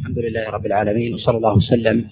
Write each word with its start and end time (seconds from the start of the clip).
الحمد 0.00 0.18
لله 0.18 0.50
رب 0.50 0.66
العالمين 0.66 1.14
وصلى 1.14 1.36
الله 1.36 1.56
وسلم 1.56 2.08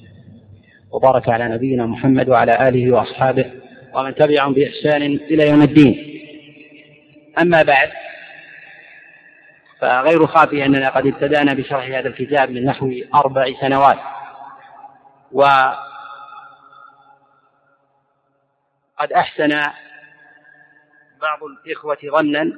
وبارك 0.91 1.29
على 1.29 1.49
نبينا 1.49 1.87
محمد 1.87 2.29
وعلى 2.29 2.69
آله 2.69 2.93
وأصحابه 2.93 3.53
ومن 3.95 4.15
تبعهم 4.15 4.53
بإحسان 4.53 5.03
إلى 5.03 5.49
يوم 5.49 5.63
الدين. 5.63 6.21
أما 7.43 7.63
بعد 7.63 7.91
فغير 9.81 10.27
خافي 10.27 10.65
أننا 10.65 10.89
قد 10.89 11.07
ابتدأنا 11.07 11.55
بشرح 11.55 11.87
هذا 11.87 12.09
الكتاب 12.09 12.51
من 12.51 12.65
نحو 12.65 12.93
أربع 13.15 13.53
سنوات. 13.61 13.99
وقد 15.33 15.79
أحسن 19.17 19.49
بعض 21.23 21.39
الإخوة 21.43 21.99
ظنا 22.19 22.53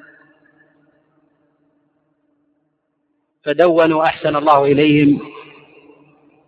فدونوا 3.45 4.04
أحسن 4.04 4.36
الله 4.36 4.64
إليهم 4.64 5.20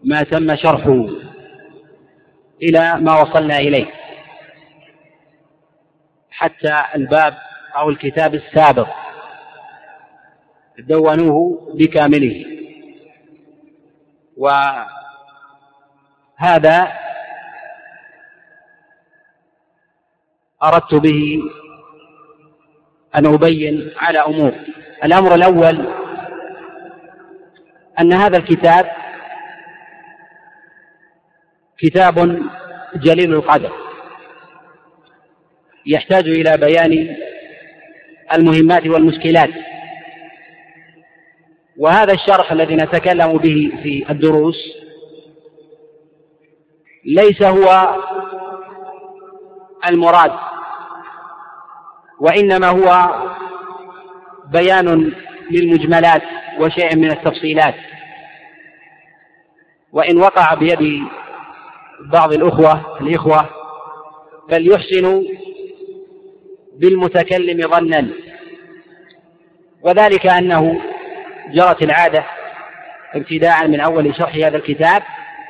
ما 0.04 0.22
تم 0.22 0.56
شرحه 0.56 1.07
إلى 2.62 2.96
ما 3.00 3.21
وصلنا 3.22 3.58
إليه. 3.58 3.86
حتى 6.30 6.85
الباب 6.94 7.39
أو 7.76 7.90
الكتاب 7.90 8.35
السابق 8.35 8.89
دونوه 10.79 11.68
بكامله. 11.75 12.44
وهذا 14.36 14.88
أردت 20.64 20.94
به 20.94 21.40
أن 23.14 23.27
أبين 23.35 23.90
على 23.96 24.18
أمور. 24.18 24.52
الأمر 25.04 25.35
الأول 25.35 26.01
أن 28.00 28.12
هذا 28.12 28.36
الكتاب 28.36 28.86
كتاب 31.78 32.42
جليل 32.94 33.34
القدر. 33.34 33.72
يحتاج 35.86 36.28
إلى 36.28 36.56
بيان 36.56 37.16
المهمات 38.34 38.86
والمشكلات. 38.86 39.50
وهذا 41.76 42.12
الشرح 42.12 42.52
الذي 42.52 42.76
نتكلم 42.76 43.38
به 43.38 43.72
في 43.82 44.10
الدروس 44.10 44.56
ليس 47.04 47.42
هو 47.42 47.96
المراد 49.88 50.32
وإنما 52.20 52.68
هو 52.68 53.08
بيان 54.46 55.12
للمجملات 55.50 56.22
وشيء 56.58 56.96
من 56.96 57.10
التفصيلات. 57.10 57.74
وإن 59.92 60.18
وقع 60.18 60.54
بيد 60.54 61.02
بعض 62.00 62.32
الأخوة 62.32 62.98
الإخوة 63.00 63.48
فليحسنوا 64.50 65.22
بالمتكلم 66.78 67.68
ظنا. 67.68 68.08
وذلك 69.82 70.26
أنه 70.26 70.80
جرت 71.52 71.82
العادة 71.82 72.24
ابتداء 73.14 73.68
من 73.68 73.80
أول 73.80 74.16
شرح 74.16 74.34
هذا 74.34 74.56
الكتاب 74.56 75.02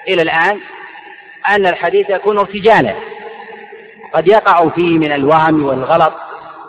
إلى 0.09 0.23
الآن 0.23 0.61
أن 1.49 1.67
الحديث 1.67 2.11
يكون 2.11 2.39
ارتجالا. 2.39 2.95
قد 4.15 4.29
يقع 4.29 4.69
فيه 4.69 4.99
من 4.99 5.13
الوهم 5.13 5.65
والغلط 5.65 6.15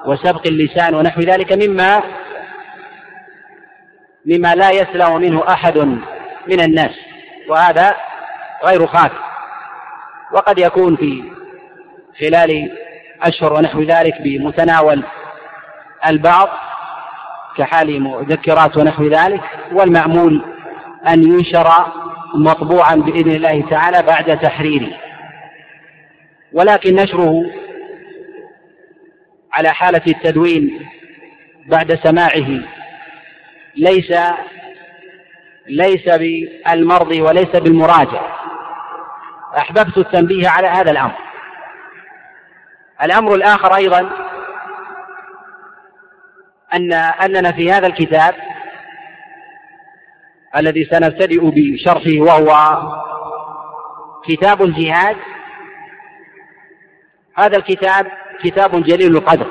وسبق 0.06 0.48
اللسان 0.48 0.96
ونحو 0.96 1.22
ذلك 1.22 1.68
مما 1.68 2.04
مما 4.26 4.56
لا 4.56 4.72
يسلم 4.72 5.22
منه 5.22 5.44
أحد 5.50 5.78
من 6.48 6.62
الناس 6.62 6.96
وهذا 7.50 7.96
غير 8.64 8.88
خاف 8.88 9.12
وقد 10.32 10.60
يكون 10.60 10.96
في 10.96 11.24
خلال 12.20 12.72
أشهر 13.22 13.54
ونحو 13.54 13.82
ذلك 13.82 14.22
بمتناول 14.22 15.04
البعض 16.08 16.50
كحال 17.58 18.02
مذكرات 18.02 18.78
ونحو 18.78 19.08
ذلك 19.08 19.42
والمأمول 19.72 20.46
أن 21.08 21.24
ينشر 21.24 21.70
مطبوعا 22.36 22.96
بإذن 22.96 23.32
الله 23.32 23.70
تعالى 23.70 24.02
بعد 24.02 24.40
تحريره. 24.40 24.92
ولكن 26.54 26.96
نشره 26.96 27.44
على 29.54 29.70
حالة 29.70 30.02
التدوين 30.08 30.88
بعد 31.68 32.00
سماعه 32.04 32.60
ليس 33.76 34.14
ليس 35.68 36.10
بالمرضي 36.10 37.22
وليس 37.22 37.50
بالمراجع. 37.56 38.38
أحببت 39.58 39.98
التنبيه 39.98 40.50
على 40.50 40.68
هذا 40.68 40.92
الأمر. 40.92 41.18
الأمر 43.04 43.36
الآخر 43.36 43.76
أيضا 43.76 44.10
أن 46.74 46.94
أننا 46.94 47.52
في 47.52 47.72
هذا 47.72 47.88
الكتاب 47.88 48.36
الذي 50.56 50.86
سنبتدئ 50.86 51.40
بشرحه 51.44 52.20
وهو 52.20 52.82
كتاب 54.28 54.62
الجهاد 54.62 55.18
هذا 57.36 57.58
الكتاب 57.58 58.08
كتاب 58.44 58.84
جليل 58.84 59.18
القدر 59.18 59.48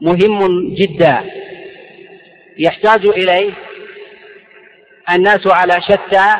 مهم 0.00 0.74
جدا. 0.74 1.24
يحتاج 2.58 3.06
إليه 3.06 3.52
الناس 5.10 5.46
على 5.46 5.72
شتى 5.82 6.34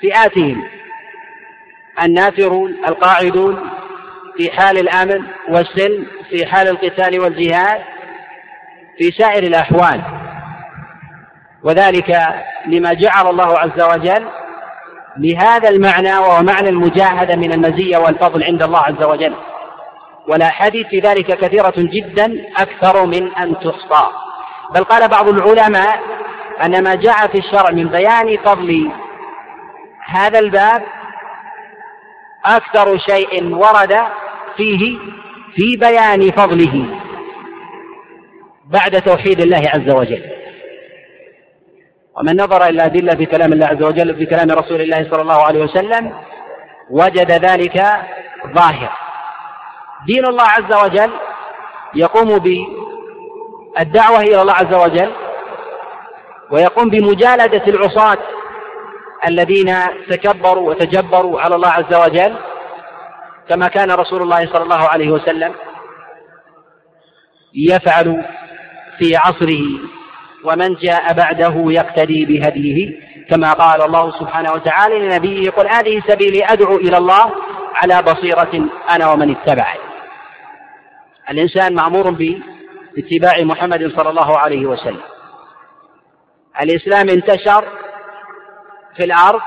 فئاتهم. 0.00 0.64
النافرون 2.02 2.84
القاعدون 2.88 3.70
في 4.36 4.50
حال 4.50 4.78
الأمن 4.78 5.24
والسلم 5.48 6.06
في 6.30 6.46
حال 6.46 6.68
القتال 6.68 7.20
والجهاد 7.20 7.80
في 8.98 9.10
سائر 9.10 9.42
الأحوال. 9.42 10.02
وذلك 11.62 12.18
لما 12.66 12.92
جعل 12.92 13.26
الله 13.26 13.58
عز 13.58 13.82
وجل 13.82 14.28
لهذا 15.16 15.68
المعنى 15.68 16.18
وهو 16.18 16.42
معنى 16.42 16.68
المجاهدة 16.68 17.36
من 17.36 17.52
المزية 17.52 17.96
والفضل 17.96 18.44
عند 18.44 18.62
الله 18.62 18.80
عز 18.80 19.04
وجل. 19.04 19.34
والاحاديث 20.28 20.86
في 20.86 21.00
ذلك 21.00 21.26
كثيرة 21.26 21.74
جدا 21.76 22.46
أكثر 22.56 23.06
من 23.06 23.34
أن 23.34 23.54
تحصى 23.54 24.23
بل 24.70 24.84
قال 24.84 25.08
بعض 25.08 25.28
العلماء 25.28 26.00
أن 26.64 26.84
ما 26.84 26.94
جاء 26.94 27.26
في 27.26 27.38
الشرع 27.38 27.70
من 27.70 27.88
بيان 27.88 28.36
فضل 28.36 28.90
هذا 30.06 30.38
الباب 30.38 30.82
أكثر 32.44 32.98
شيء 32.98 33.54
ورد 33.54 33.98
فيه 34.56 34.98
في 35.54 35.76
بيان 35.76 36.30
فضله 36.30 37.00
بعد 38.64 39.02
توحيد 39.02 39.40
الله 39.40 39.62
عز 39.74 39.94
وجل. 39.94 40.24
ومن 42.16 42.36
نظر 42.36 42.66
إلى 42.66 42.84
أدلة 42.84 43.14
في 43.14 43.26
كلام 43.26 43.52
الله 43.52 43.66
عز 43.66 43.82
وجل 43.82 44.16
في 44.16 44.26
كلام 44.26 44.50
رسول 44.50 44.80
الله 44.80 45.10
صلى 45.10 45.22
الله 45.22 45.46
عليه 45.46 45.64
وسلم 45.64 46.14
وجد 46.90 47.30
ذلك 47.30 47.82
ظاهر. 48.54 48.92
دين 50.06 50.26
الله 50.26 50.44
عز 50.44 50.84
وجل 50.84 51.10
يقوم 51.94 52.38
بالدعوة 53.78 54.20
إلى 54.20 54.42
الله 54.42 54.52
عز 54.52 54.74
وجل 54.74 55.12
ويقوم 56.50 56.90
بمجالدة 56.90 57.62
العصاة 57.68 58.18
الذين 59.28 59.74
تكبروا 60.10 60.70
وتجبروا 60.70 61.40
على 61.40 61.54
الله 61.54 61.68
عز 61.68 61.94
وجل 61.94 62.36
كما 63.48 63.68
كان 63.68 63.90
رسول 63.90 64.22
الله 64.22 64.46
صلى 64.46 64.62
الله 64.62 64.88
عليه 64.88 65.10
وسلم 65.10 65.54
يفعل 67.54 68.24
في 68.98 69.16
عصره 69.16 69.62
ومن 70.44 70.74
جاء 70.74 71.12
بعده 71.12 71.54
يقتدي 71.66 72.24
بهديه 72.24 73.00
كما 73.30 73.52
قال 73.52 73.82
الله 73.82 74.10
سبحانه 74.20 74.52
وتعالى 74.52 74.98
لنبيه 74.98 75.50
قل 75.50 75.68
هذه 75.68 76.02
سبيلي 76.08 76.44
أدعو 76.44 76.76
إلى 76.76 76.96
الله 76.96 77.32
على 77.74 78.02
بصيرة 78.02 78.68
أنا 78.90 79.12
ومن 79.12 79.30
اتبعني 79.30 79.80
الإنسان 81.30 81.74
مأمور 81.74 82.10
باتباع 82.96 83.44
محمد 83.44 83.92
صلى 83.96 84.10
الله 84.10 84.38
عليه 84.38 84.66
وسلم. 84.66 85.02
الإسلام 86.62 87.08
انتشر 87.08 87.64
في 88.96 89.04
الأرض 89.04 89.40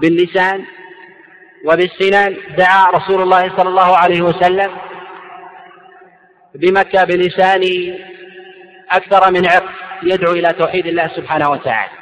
باللسان 0.00 0.64
وبالسنان. 1.64 2.36
دعا 2.58 2.90
رسول 2.90 3.22
الله 3.22 3.56
صلى 3.56 3.68
الله 3.68 3.96
عليه 3.96 4.22
وسلم 4.22 4.76
بمكة 6.54 7.04
بلسان 7.04 7.62
أكثر 8.90 9.30
من 9.32 9.46
عقل 9.46 9.68
يدعو 10.02 10.32
إلى 10.32 10.52
توحيد 10.52 10.86
الله 10.86 11.08
سبحانه 11.08 11.50
وتعالى. 11.50 11.92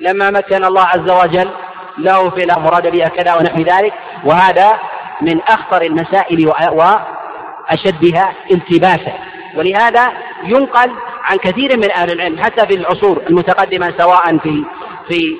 لما 0.00 0.30
مكن 0.30 0.64
الله 0.64 0.82
عز 0.82 1.10
وجل 1.10 1.50
له 1.98 2.30
في 2.30 2.44
الأمر 2.44 2.90
بها 2.90 3.08
كذا 3.08 3.34
ونحو 3.34 3.58
ذلك 3.58 3.94
وهذا 4.24 4.78
من 5.20 5.40
أخطر 5.40 5.82
المسائل 5.82 6.48
وأشدها 6.48 8.34
التباسا. 8.50 9.18
ولهذا 9.56 10.12
ينقل 10.44 10.90
عن 11.24 11.36
كثير 11.36 11.76
من 11.76 11.90
أهل 11.90 12.12
العلم 12.12 12.42
حتى 12.42 12.66
في 12.66 12.74
العصور 12.74 13.22
المتقدمة 13.30 13.94
سواء 13.98 14.38
في 14.38 14.64
في 15.08 15.36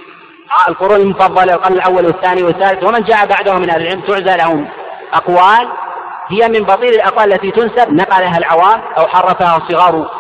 القرون 0.69 1.01
المفضلة 1.01 1.55
القرن 1.55 1.73
الأول 1.73 2.07
والثاني 2.07 2.43
والثالث 2.43 2.85
ومن 2.85 3.03
جاء 3.03 3.27
بعدهم 3.27 3.61
من 3.61 3.71
أهل 3.71 3.83
العلم 3.83 4.01
تعزى 4.01 4.37
لهم 4.37 4.69
أقوال 5.15 5.69
هي 6.29 6.49
من 6.49 6.65
بطيل 6.65 6.95
الأقوال 6.95 7.33
التي 7.33 7.51
تنسب 7.51 7.93
نقلها 7.93 8.39
العوام 8.39 8.81
أو 8.99 9.07
حرفها 9.07 9.63
صغار 9.69 10.11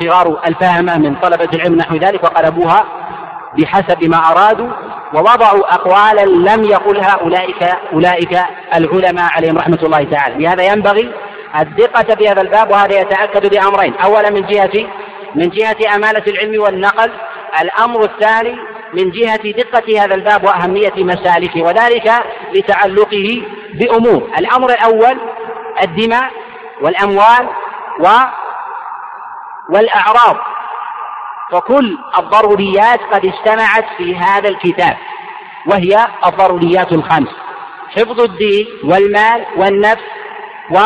صغار 0.00 0.40
الفهمة 0.46 0.98
من 0.98 1.14
طلبة 1.14 1.48
العلم 1.54 1.74
نحو 1.74 1.96
ذلك 1.96 2.24
وقلبوها 2.24 2.84
بحسب 3.58 4.04
ما 4.04 4.16
أرادوا 4.16 4.68
ووضعوا 5.14 5.74
أقوالا 5.74 6.24
لم 6.24 6.64
يقلها 6.64 7.18
أولئك 7.22 7.62
أولئك 7.92 8.38
العلماء 8.74 9.30
عليهم 9.36 9.58
رحمة 9.58 9.78
الله 9.82 10.04
تعالى. 10.04 10.44
لهذا 10.44 10.62
ينبغي 10.72 11.12
الدقة 11.60 12.14
في 12.14 12.28
هذا 12.28 12.40
الباب 12.40 12.70
وهذا 12.70 13.00
يتأكد 13.00 13.54
بأمرين. 13.54 13.94
أولا 13.94 14.30
من 14.30 14.46
جهة 14.46 14.86
من 15.34 15.48
جهة 15.48 15.94
أمانة 15.96 16.22
العلم 16.28 16.62
والنقل. 16.62 17.12
الأمر 17.60 18.04
الثاني 18.04 18.58
من 18.94 19.10
جهة 19.10 19.50
دقة 19.50 20.04
هذا 20.04 20.14
الباب 20.14 20.44
وأهمية 20.44 20.92
مسالكه 20.96 21.62
وذلك 21.62 22.12
لتعلقه 22.54 23.42
بأمور. 23.74 24.30
الأمر 24.38 24.70
الأول 24.70 25.18
الدماء 25.82 26.30
والأموال 26.82 27.48
و 28.00 28.08
والأعراض. 29.70 30.36
فكل 31.52 31.98
الضروريات 32.18 33.00
قد 33.12 33.24
اجتمعت 33.24 33.84
في 33.96 34.16
هذا 34.16 34.48
الكتاب 34.48 34.96
وهي 35.66 36.06
الضروريات 36.26 36.92
الخمس 36.92 37.28
حفظ 37.96 38.20
الدين 38.20 38.66
والمال 38.84 39.46
والنفس 39.56 40.02
و 40.70 40.78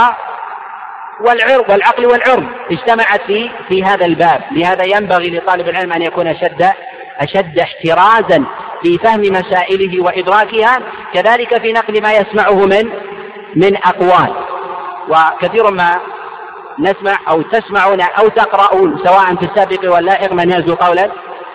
والعرض 1.21 1.71
والعقل 1.71 2.07
والعرض 2.07 2.47
اجتمعت 2.71 3.23
في 3.27 3.51
في 3.69 3.85
هذا 3.85 4.07
الباب. 4.07 4.41
لهذا 4.53 4.85
ينبغي 4.85 5.39
لطالب 5.39 5.69
العلم 5.69 5.93
أن 5.93 6.03
يكون 6.03 6.27
أشد 6.27 6.73
أشد 7.21 7.59
احترازا 7.59 8.45
في 8.83 8.99
فهم 8.99 9.21
مسائله 9.21 10.03
وإدراكها 10.03 10.79
كذلك 11.15 11.63
في 11.63 11.73
نقل 11.73 12.03
ما 12.03 12.13
يسمعه 12.13 12.67
من 12.67 12.91
من 13.57 13.77
أقوال. 13.77 14.35
وكثير 15.09 15.71
ما 15.71 16.01
نسمع 16.79 17.19
أو 17.29 17.43
تسمعون 17.43 18.01
أو 18.01 18.29
تقرؤون 18.29 18.99
سواء 19.05 19.35
في 19.35 19.43
السابق 19.43 19.95
واللاحق 19.95 20.33
من 20.33 20.51
يزو 20.51 20.75
قولا 20.75 21.11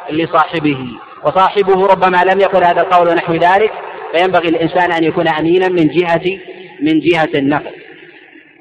لصاحبه. 0.09 0.87
وصاحبه 1.23 1.87
ربما 1.87 2.23
لم 2.23 2.39
يقل 2.39 2.63
هذا 2.63 2.81
القول 2.81 3.07
ونحو 3.07 3.33
ذلك 3.33 3.71
فينبغي 4.15 4.49
الإنسان 4.49 4.91
أن 4.91 5.03
يكون 5.03 5.27
أمينا 5.27 5.67
من 5.67 5.87
جهة 5.87 6.39
من 6.81 6.99
جهة 6.99 7.29
النقل. 7.35 7.86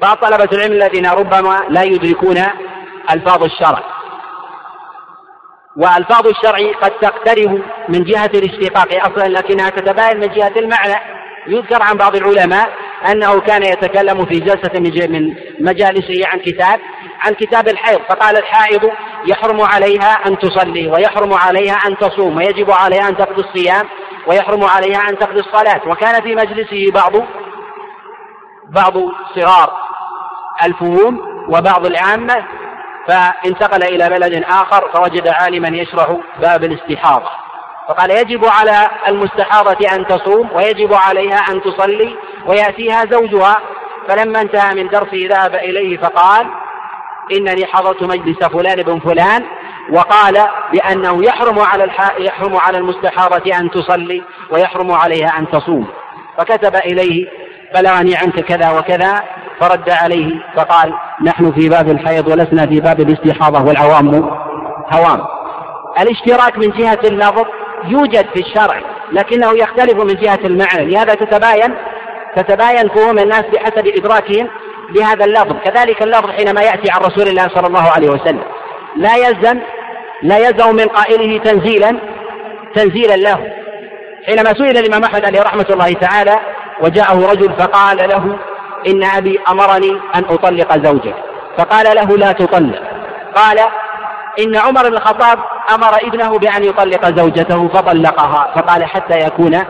بعض 0.02 0.16
طلبة 0.16 0.48
العلم 0.52 0.72
الذين 0.72 1.06
ربما 1.06 1.66
لا 1.68 1.82
يدركون 1.82 2.36
ألفاظ 3.10 3.44
الشرع. 3.44 3.82
وألفاظ 5.76 6.26
الشرع 6.26 6.72
قد 6.82 6.90
تقترب 6.90 7.62
من 7.88 8.04
جهة 8.04 8.30
الاشتقاق 8.34 9.06
أصلا 9.06 9.28
لكنها 9.28 9.70
تتباين 9.70 10.20
من 10.20 10.28
جهة 10.28 10.52
المعنى. 10.56 11.00
يذكر 11.46 11.82
عن 11.82 11.96
بعض 11.96 12.16
العلماء 12.16 12.68
أنه 13.10 13.40
كان 13.40 13.62
يتكلم 13.62 14.26
في 14.26 14.40
جلسة 14.40 14.80
من 15.08 15.34
مجالسه 15.60 16.28
عن 16.28 16.38
كتاب 16.38 16.80
عن 17.20 17.34
كتاب 17.34 17.68
الحيض. 17.68 18.00
فقال 18.08 18.36
الحائض 18.36 18.90
يحرم 19.26 19.60
عليها 19.60 20.12
أن 20.26 20.38
تصلي 20.38 20.88
ويحرم 20.88 21.34
عليها 21.34 21.74
أن 21.86 21.96
تصوم 21.96 22.36
ويجب 22.36 22.70
عليها 22.70 23.08
أن 23.08 23.16
تقضي 23.16 23.42
الصيام 23.42 23.88
ويحرم 24.26 24.64
عليها 24.64 25.08
أن 25.08 25.18
تقضي 25.18 25.40
الصلاة. 25.40 25.88
وكان 25.88 26.22
في 26.22 26.34
مجلسه 26.34 26.92
بعض 26.94 27.12
بعض 28.68 28.94
صغار 29.34 29.85
الفهوم 30.64 31.20
وبعض 31.48 31.86
العامة 31.86 32.44
فانتقل 33.08 33.82
إلى 33.82 34.08
بلد 34.08 34.44
آخر 34.44 34.88
فوجد 34.94 35.28
عالما 35.28 35.68
يشرح 35.68 36.16
باب 36.40 36.64
الاستحاضة 36.64 37.30
فقال 37.88 38.10
يجب 38.10 38.44
على 38.44 38.90
المستحاضة 39.08 39.94
أن 39.94 40.06
تصوم 40.06 40.52
ويجب 40.52 40.94
عليها 40.94 41.38
أن 41.50 41.62
تصلي 41.62 42.16
ويأتيها 42.46 43.04
زوجها 43.10 43.56
فلما 44.08 44.40
انتهى 44.40 44.74
من 44.74 44.88
درسه 44.88 45.28
ذهب 45.28 45.54
إليه 45.54 45.98
فقال 45.98 46.46
إنني 47.32 47.66
حضرت 47.66 48.02
مجلس 48.02 48.44
فلان 48.44 48.82
بن 48.82 48.98
فلان 48.98 49.44
وقال 49.90 50.48
بأنه 50.72 51.24
يحرم 51.24 51.58
على. 51.58 51.90
يحرم 52.18 52.56
على 52.56 52.78
المستحاضة 52.78 53.58
أن 53.58 53.70
تصلي 53.70 54.22
ويحرم 54.50 54.92
عليها 54.92 55.38
أن 55.38 55.50
تصوم 55.50 55.86
فكتب 56.38 56.76
إليه 56.76 57.26
بلغني 57.74 58.16
عنك 58.16 58.40
كذا 58.40 58.70
وكذا 58.70 59.24
فرد 59.60 59.90
عليه 59.90 60.40
فقال 60.56 60.92
نحن 61.24 61.52
في 61.52 61.68
باب 61.68 61.88
الحيض 61.88 62.28
ولسنا 62.28 62.66
في 62.66 62.80
باب 62.80 63.00
الاستحاضة 63.00 63.62
والعوام. 63.62 64.14
هوام 64.92 65.20
الاشتراك 66.00 66.58
من 66.58 66.70
جهة 66.70 66.98
اللفظ 67.04 67.44
يوجد 67.84 68.26
في 68.34 68.40
الشرع 68.40 68.80
لكنه 69.12 69.52
يختلف 69.52 69.94
من 69.94 70.14
جهة 70.14 70.38
المعنى. 70.44 70.84
لهذا 70.84 71.14
تتباين 71.14 71.74
تتباين 72.36 72.88
فهوم 72.88 73.18
الناس 73.18 73.44
بحسب 73.52 73.86
إدراكهم 73.86 74.48
لهذا 74.90 75.24
اللفظ. 75.24 75.56
كذلك 75.64 76.02
اللفظ 76.02 76.30
حينما 76.30 76.60
يأتي 76.60 76.90
عن 76.90 77.00
رسول 77.00 77.28
الله 77.28 77.48
صلى 77.48 77.66
الله 77.66 77.90
عليه 77.90 78.08
وسلم. 78.08 78.42
لا 78.96 79.16
يلزم 79.16 79.60
لا 80.22 80.38
يلزم 80.38 80.76
من 80.76 80.86
قائله 80.86 81.38
تنزيلا 81.38 82.00
تنزيلا 82.74 83.16
له. 83.16 83.52
حينما 84.26 84.50
سئل 84.54 84.76
الإمام 84.76 85.04
أحمد 85.04 85.24
عليه 85.24 85.42
رحمة 85.42 85.66
الله 85.70 85.92
تعالى 85.92 86.38
وجاءه 86.80 87.30
رجل 87.30 87.52
فقال 87.58 87.96
له 87.96 88.38
إن 88.86 89.04
أبي 89.04 89.40
أمرني 89.48 90.00
أن 90.14 90.24
أطلق 90.24 90.78
زوجك 90.78 91.14
فقال 91.58 91.96
له 91.96 92.16
لا 92.16 92.32
تطلق. 92.32 92.82
قال 93.34 93.58
إن 94.40 94.56
عمر 94.56 94.88
بن 94.88 94.96
الخطاب 94.96 95.38
أمر 95.74 95.96
ابنه 96.02 96.38
بأن 96.38 96.64
يطلق 96.64 97.16
زوجته 97.16 97.68
فطلقها. 97.68 98.52
فقال 98.56 98.84
حتى 98.84 99.18
يكون 99.18 99.64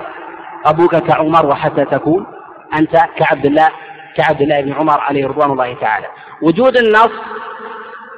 أبوك 0.67 0.97
كعمر 0.97 1.47
وحتى 1.47 1.85
تكون 1.85 2.27
أنت 2.75 2.97
كعبد 3.19 3.47
الله 3.47 3.69
كعبد 4.17 4.43
الله 4.43 4.61
بن 4.61 4.73
عمر 4.73 5.01
عليه 5.01 5.27
رضوان 5.27 5.51
الله 5.51 5.77
تعالى. 5.81 6.07
وجود 6.43 6.77
النص 6.77 7.11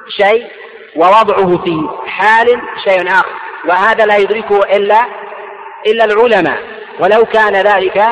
شيء 0.08 0.46
ووضعه 0.96 1.64
في 1.64 1.88
حال 2.06 2.60
شيء 2.84 3.08
آخر. 3.08 3.26
وهذا 3.68 4.06
لا 4.06 4.16
يدركه 4.16 4.58
إلا 4.76 5.00
إلا 5.86 6.04
العلماء. 6.04 6.58
ولو 7.00 7.24
كان 7.24 7.54
ذلك 7.54 8.04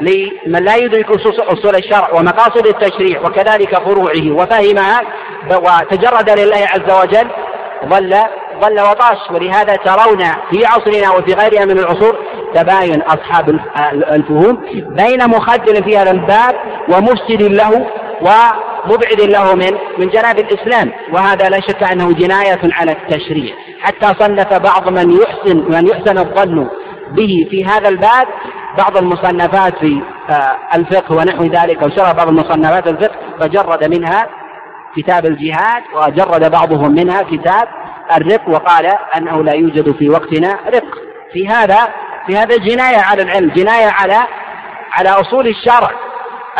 لمن 0.00 0.64
لا 0.64 0.76
يدرك 0.76 1.10
أصول 1.26 1.74
الشرع 1.74 2.12
ومقاصد 2.12 2.66
التشريع 2.66 3.20
وكذلك 3.20 3.78
فروعه 3.78 4.30
وفهمها 4.30 5.00
وتجرد 5.50 6.30
لله 6.30 6.66
عز 6.70 7.02
وجل 7.02 7.30
ظل 7.86 8.16
ظل 8.60 8.80
وطاش. 8.80 9.30
ولهذا 9.30 9.76
ترون 9.76 10.18
في 10.50 10.66
عصرنا 10.66 11.10
وفي 11.10 11.32
غيرها 11.32 11.64
من 11.64 11.78
العصور 11.78 12.18
تباين 12.54 13.02
أصحاب 13.02 13.60
الفهوم 14.12 14.62
بين 14.74 15.28
مخدر 15.28 15.82
في 15.82 15.98
هذا 15.98 16.10
الباب 16.10 16.54
ومفسد 16.88 17.42
له 17.42 17.86
ومبعد 18.20 19.20
له 19.20 19.54
من 19.54 19.78
من 19.98 20.08
جناب 20.08 20.38
الإسلام. 20.38 20.92
وهذا 21.12 21.48
لا 21.48 21.60
شك 21.60 21.82
أنه 21.92 22.12
جناية 22.12 22.60
على 22.72 22.92
التشريع. 22.92 23.54
حتى 23.80 24.06
صنف 24.06 24.54
بعض 24.54 24.88
من 24.88 25.18
يحسن 25.20 25.56
من 25.68 25.86
يحسن 25.88 26.18
الظن 26.18 26.68
به 27.14 27.46
في 27.50 27.64
هذا 27.64 27.88
الباب 27.88 28.26
بعض 28.78 28.96
المصنفات 28.96 29.78
في 29.78 30.02
آه، 30.30 30.56
الفقه 30.74 31.14
ونحو 31.16 31.44
ذلك 31.44 31.82
أو 31.82 31.90
شرح 31.90 32.12
بعض 32.12 32.28
المصنفات 32.28 32.86
الفقه 32.86 33.16
فجرد 33.40 33.84
منها 33.94 34.28
كتاب 34.96 35.26
الجهاد 35.26 35.82
وجرد 35.94 36.50
بعضهم 36.50 36.92
منها 36.92 37.22
كتاب 37.22 37.68
الرق 38.16 38.48
وقال 38.48 38.86
أنه 39.16 39.44
لا 39.44 39.52
يوجد 39.52 39.96
في 39.96 40.08
وقتنا 40.08 40.58
رق. 40.74 40.84
في 41.32 41.48
هذا 41.48 41.78
في 42.26 42.36
هذا 42.36 42.56
جناية 42.56 43.00
على 43.00 43.22
العلم 43.22 43.50
جناية 43.50 43.86
على 43.90 44.18
على 44.92 45.08
أصول 45.08 45.48
الشرع 45.48 45.90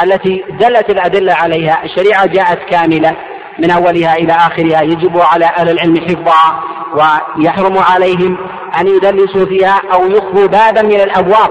التي 0.02 0.44
دلت 0.61 0.90
الأدلة 0.90 1.34
عليها. 1.34 1.84
الشريعة 1.84 2.26
جاءت 2.26 2.58
كاملة. 2.70 3.16
من 3.58 3.70
أولها 3.70 4.14
إلى 4.16 4.32
آخرها 4.32 4.82
يجب 4.82 5.20
على 5.20 5.44
أهل 5.44 5.68
العلم 5.70 5.96
حفظها 5.96 6.61
ويحرم 6.94 7.78
عليهم 7.78 8.38
أن 8.80 8.87
يدلسوا 8.87 9.46
فيها 9.46 9.80
أو 9.92 10.11
يخفوا 10.11 10.46
بابا 10.46 10.82
من 10.82 11.00
الأبواب. 11.00 11.50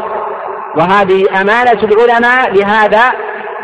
وهذه 0.77 1.41
أمانة 1.41 1.83
العلماء 1.83 2.51
لهذا 2.53 3.01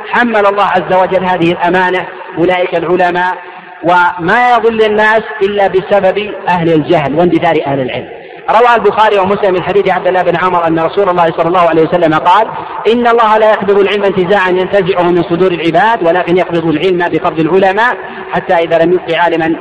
حمل 0.09 0.45
الله 0.45 0.63
عز 0.63 0.93
وجل 0.93 1.25
هذه 1.25 1.51
الأمانة. 1.51 2.07
أولئك 2.37 2.75
العلماء. 2.75 3.37
وما 3.83 4.53
يضل 4.53 4.81
الناس 4.81 5.21
إلا 5.41 5.67
بسبب 5.67 6.33
أهل 6.49 6.73
الجهل 6.73 7.15
واندثار 7.15 7.55
أهل 7.65 7.79
العلم. 7.79 8.18
روى 8.49 8.75
البخاري 8.75 9.19
ومسلم 9.19 9.53
من 9.53 9.63
حديث 9.63 9.89
عبد 9.89 10.07
الله 10.07 10.21
بن 10.23 10.35
عمر 10.35 10.67
أن 10.67 10.79
رسول 10.79 11.09
الله 11.09 11.25
صلى 11.25 11.47
الله 11.47 11.69
عليه 11.69 11.81
وسلم 11.81 12.13
قال 12.13 12.47
إن 12.93 13.07
الله 13.07 13.37
لا 13.37 13.49
يقبض 13.49 13.79
العلم 13.79 14.03
انتزاعا 14.03 14.49
ينتزعه 14.49 15.03
من 15.03 15.23
صدور 15.23 15.51
العباد 15.51 16.07
ولكن 16.07 16.37
يقبض 16.37 16.65
العلم 16.65 17.09
بقبض 17.09 17.39
العلماء 17.39 17.97
حتى 18.31 18.53
إذا 18.53 18.77
لم 18.77 18.93
يبق 18.93 19.17
عالما. 19.17 19.55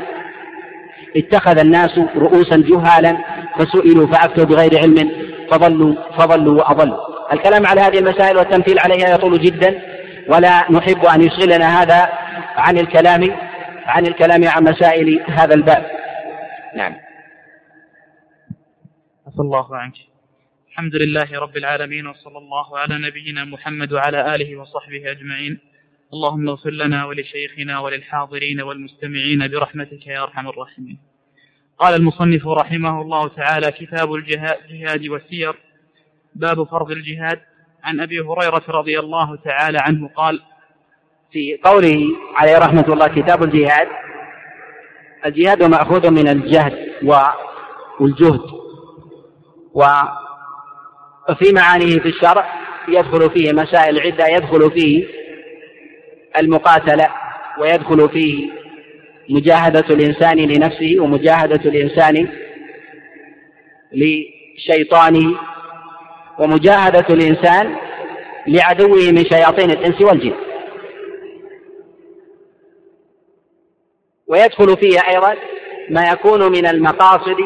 اتخذ 1.17 1.59
الناس 1.59 1.99
رؤوسا 2.17 2.57
جهالا 2.57 3.17
فسئلوا 3.59 4.07
فأفتوا 4.07 4.45
بغير 4.45 4.79
علم 4.79 5.11
فضلوا 5.51 5.95
فضلوا 6.19 6.59
وأضلوا. 6.59 6.99
الكلام 7.33 7.67
على 7.67 7.81
هذه 7.81 7.99
المسائل 7.99 8.37
والتمثيل 8.37 8.79
عليها 8.79 9.15
يطول 9.15 9.41
جدا 9.41 9.79
ولا 10.29 10.65
نحب 10.71 11.05
أن 11.05 11.23
يشغلنا 11.23 11.83
هذا 11.83 12.09
عن 12.57 12.79
الكلام 12.79 13.37
عن 13.87 14.07
الكلام 14.07 14.49
عن 14.49 14.65
مسائل 14.65 15.21
هذا 15.29 15.55
الباب. 15.55 15.87
نعم. 16.77 17.08
الله 19.41 19.77
عنك 19.77 19.95
الحمد 20.71 20.95
لله 20.95 21.39
رب 21.41 21.57
العالمين 21.57 22.07
وصلى 22.07 22.39
الله 22.39 22.79
على 22.79 22.99
نبينا 22.99 23.45
محمد 23.45 23.93
وعلى 23.93 24.35
آله 24.35 24.57
وصحبه 24.57 25.11
أجمعين. 25.11 25.59
اللهم 26.13 26.49
اغفر 26.49 26.71
لنا 26.71 27.05
ولشيخنا 27.05 27.79
وللحاضرين 27.79 28.61
والمستمعين 28.61 29.49
برحمتك 29.49 30.07
يا 30.07 30.23
أرحم 30.23 30.49
الراحمين. 30.49 30.99
قال 31.79 31.95
المصنف 31.95 32.47
رحمه 32.47 33.03
الله 33.03 33.29
تعالى 33.29 33.73
كتاب 33.73 34.15
الجهاد 34.15 35.07
والسير. 35.09 35.55
باب 36.35 36.63
فرض 36.63 36.91
الجهاد. 36.91 37.41
عن 37.85 38.01
أبي 38.01 38.21
هريرة 38.21 38.65
رضي 38.69 38.99
الله 38.99 39.37
تعالى 39.37 39.79
عنه 39.79 40.09
قال 40.09 40.43
في 41.33 41.59
قوله 41.65 42.01
عليه 42.35 42.59
رحمة 42.59 42.93
الله 42.93 43.07
كتاب 43.07 43.43
الجهاد 43.43 43.89
الجهاد 45.27 45.63
مأخوذ 45.63 46.11
من 46.11 46.29
الجهد 46.29 46.75
والجهد. 48.01 48.58
وفي 49.79 51.53
معانيه 51.53 51.99
في 51.99 52.09
الشرع 52.09 52.53
يدخل 52.89 53.31
فيه 53.31 53.53
مسائل 53.53 54.01
عدة 54.01 54.27
يدخل 54.27 54.71
فيه 54.71 55.07
المقاتلة 56.39 57.09
ويدخل 57.59 58.09
فيه 58.09 58.51
مجاهدة 59.31 59.95
الإنسان 59.95 60.37
لنفسه 60.37 60.97
ومجاهدة 61.01 61.71
الإنسان 61.71 62.29
لشيطانه 63.93 65.39
ومجاهدة 66.39 67.07
الإنسان 67.11 67.77
لعدوه 68.47 69.11
من 69.11 69.25
شياطين 69.25 69.71
الإنس 69.71 70.01
والجن. 70.01 70.35
ويدخل 74.27 74.77
فيه 74.77 74.99
أيضا 75.09 75.35
ما 75.91 76.11
يكون 76.11 76.53
من 76.53 76.67
المقاصد 76.67 77.37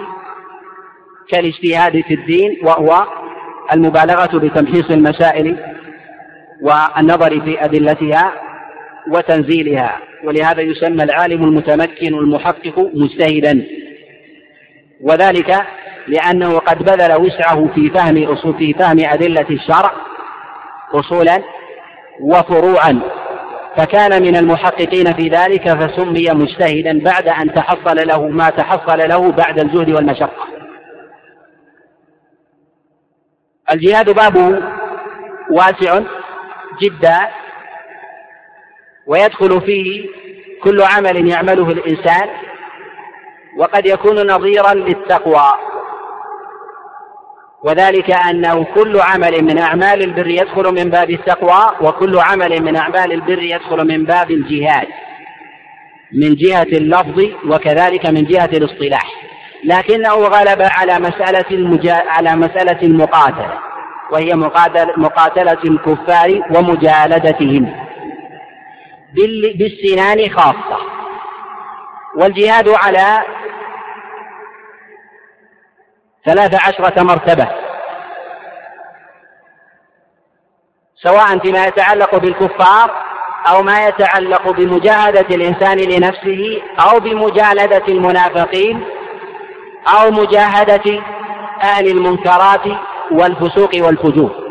كالاجتهاد 1.29 2.01
في 2.01 2.15
الدين 2.15 2.59
وهو 2.63 3.07
المبالغة 3.73 4.39
بتمحيص 4.39 4.91
المسائل 4.91 5.57
والنظر 6.63 7.41
في 7.41 7.65
أدلتها 7.65 8.33
وتنزيلها. 9.09 9.99
ولهذا 10.25 10.61
يسمى 10.61 11.03
العالم 11.05 11.45
المتمكن 11.45 12.15
المحقق 12.15 12.91
مجتهدا. 12.95 13.67
وذلك 15.01 15.63
لأنه 16.09 16.59
قد 16.59 16.79
بذل 16.79 17.21
وسعه 17.21 17.69
في 17.75 17.91
فهم 17.91 18.25
أصول 18.25 18.55
في 18.55 18.73
فهم 18.73 18.99
أدلة 18.99 19.47
الشرع 19.51 19.93
أصولا 20.95 21.43
وفروعا. 22.21 23.01
فكان 23.77 24.23
من 24.23 24.37
المحققين 24.37 25.13
في 25.13 25.29
ذلك 25.29 25.69
فسمي 25.69 26.27
مجتهدا 26.33 27.01
بعد 27.01 27.29
أن 27.29 27.55
تحصل 27.55 28.09
له 28.09 28.29
ما 28.29 28.51
تحصل 28.51 28.99
له 29.09 29.33
بعد 29.33 29.59
الجهد 29.59 29.91
والمشقة. 29.91 30.62
الجهاد 33.73 34.11
بابه 34.11 34.63
واسع 35.51 36.01
جدا 36.83 37.29
ويدخل 39.07 39.61
فيه 39.61 40.09
كل 40.63 40.83
عمل 40.83 41.29
يعمله 41.29 41.71
الإنسان 41.71 42.29
وقد 43.57 43.87
يكون 43.87 44.31
نظيرا 44.31 44.75
للتقوى. 44.75 45.53
وذلك 47.65 48.11
أنه 48.11 48.65
كل 48.65 49.01
عمل 49.01 49.45
من 49.45 49.59
أعمال 49.59 50.03
البر 50.03 50.27
يدخل 50.27 50.75
من 50.75 50.91
باب 50.91 51.11
التقوى 51.11 51.77
وكل 51.81 52.19
عمل 52.19 52.63
من 52.63 52.77
أعمال 52.77 53.13
البر 53.13 53.43
يدخل 53.43 53.89
من 53.89 54.05
باب 54.05 54.31
الجهاد 54.31 54.89
من 56.13 56.35
جهة 56.35 56.63
اللفظ 56.63 57.21
وكذلك 57.47 58.07
من 58.07 58.25
جهة 58.25 58.51
الاصطلاح. 58.53 59.32
لكنه 59.65 60.15
غلب 60.15 60.63
على 60.63 60.99
مسألة 60.99 61.45
المجا... 61.51 61.95
على 62.09 62.37
مسألة 62.37 62.83
المقاتلة 62.83 63.59
وهي 64.11 64.35
مقاتل... 64.35 65.01
مقاتلة 65.01 65.59
الكفار 65.65 66.43
ومجالدتهم 66.57 67.87
بال... 69.15 69.57
بالسنان 69.59 70.31
خاصة. 70.31 70.79
والجهاد 72.17 72.69
على 72.69 73.23
ثلاث 76.27 76.55
عشرة 76.69 77.03
مرتبة. 77.03 77.49
سواء 80.97 81.39
فيما 81.39 81.67
يتعلق 81.67 82.17
بالكفار 82.17 83.03
أو 83.49 83.63
ما 83.63 83.87
يتعلق 83.87 84.51
بمجاهدة 84.51 85.35
الإنسان 85.35 85.79
لنفسه 85.79 86.63
أو 86.81 87.01
بمجالدة 87.01 87.85
المنافقين. 87.89 88.85
أو 89.87 90.11
مجاهدة 90.11 91.03
أهل 91.63 91.87
المنكرات 91.89 92.79
والفسوق 93.11 93.71
والفجور. 93.75 94.43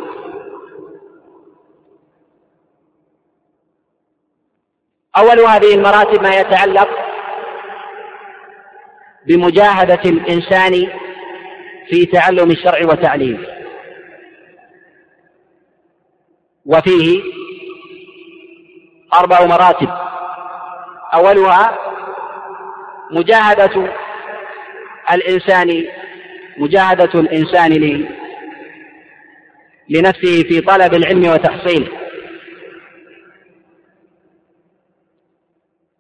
أول 5.17 5.39
هذه 5.39 5.75
المراتب 5.75 6.23
ما 6.23 6.39
يتعلق 6.39 6.89
بمجاهدة 9.27 10.01
الإنسان 10.05 10.88
في 11.89 12.05
تعلم 12.05 12.51
الشرع 12.51 12.79
وتعليمه. 12.85 13.47
وفيه 16.65 17.21
أربع 19.13 19.45
مراتب. 19.45 19.89
أولها 21.13 21.77
مجاهدة 23.11 23.93
الإنسان 25.12 25.86
مجاهدة 26.58 27.20
الإنسان 27.20 28.08
لنفسه 29.89 30.43
في 30.43 30.62
طلب 30.62 30.93
العلم 30.93 31.27
وتحصيله 31.27 31.88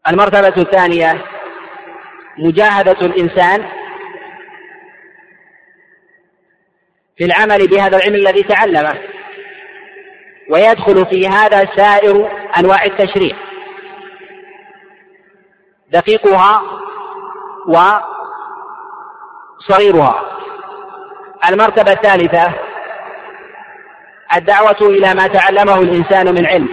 المرتبة 0.07 0.61
الثانية 0.61 1.25
مجاهدة 2.37 3.05
الإنسان 3.05 3.65
في 7.17 7.25
العمل 7.25 7.67
بهذا 7.67 7.97
العلم 7.97 8.15
الذي 8.15 8.43
تعلمه 8.43 8.97
ويدخل 10.49 11.05
في 11.05 11.27
هذا 11.27 11.69
سائر 11.75 12.31
أنواع 12.57 12.85
التشريع. 12.85 13.35
دقيقها 15.91 16.61
وصغيرها 19.61 20.21
المرتبة 21.49 21.91
الثالثة 21.91 22.53
الدعوة 24.35 24.77
إلى 24.81 25.13
ما 25.13 25.27
تعلمه 25.27 25.81
الإنسان 25.81 26.35
من 26.35 26.45
علم. 26.45 26.69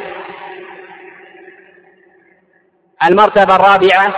المرتبة 3.04 3.57
الرابعة 3.57 4.14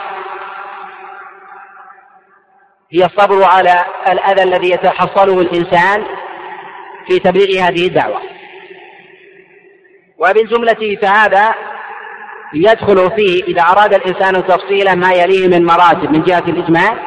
هي 2.92 3.04
الصبر 3.04 3.44
على 3.44 3.84
الأذى 4.08 4.42
الذي 4.42 4.70
يتحصله 4.70 5.40
الإنسان 5.40 6.04
في 7.08 7.18
تبليغ 7.18 7.62
هذه 7.62 7.86
الدعوة. 7.86 8.20
وبالجملة 10.18 10.96
فهذا 11.02 11.54
يدخل 12.54 13.10
فيه 13.16 13.44
إذا 13.44 13.62
أراد 13.62 13.94
الإنسان 13.94 14.46
تفصيلا 14.46 14.94
ما 14.94 15.12
يليه 15.12 15.48
من 15.48 15.64
مراتب 15.64 16.12
من 16.12 16.22
جهة 16.22 16.44
الإجمال 16.48 16.98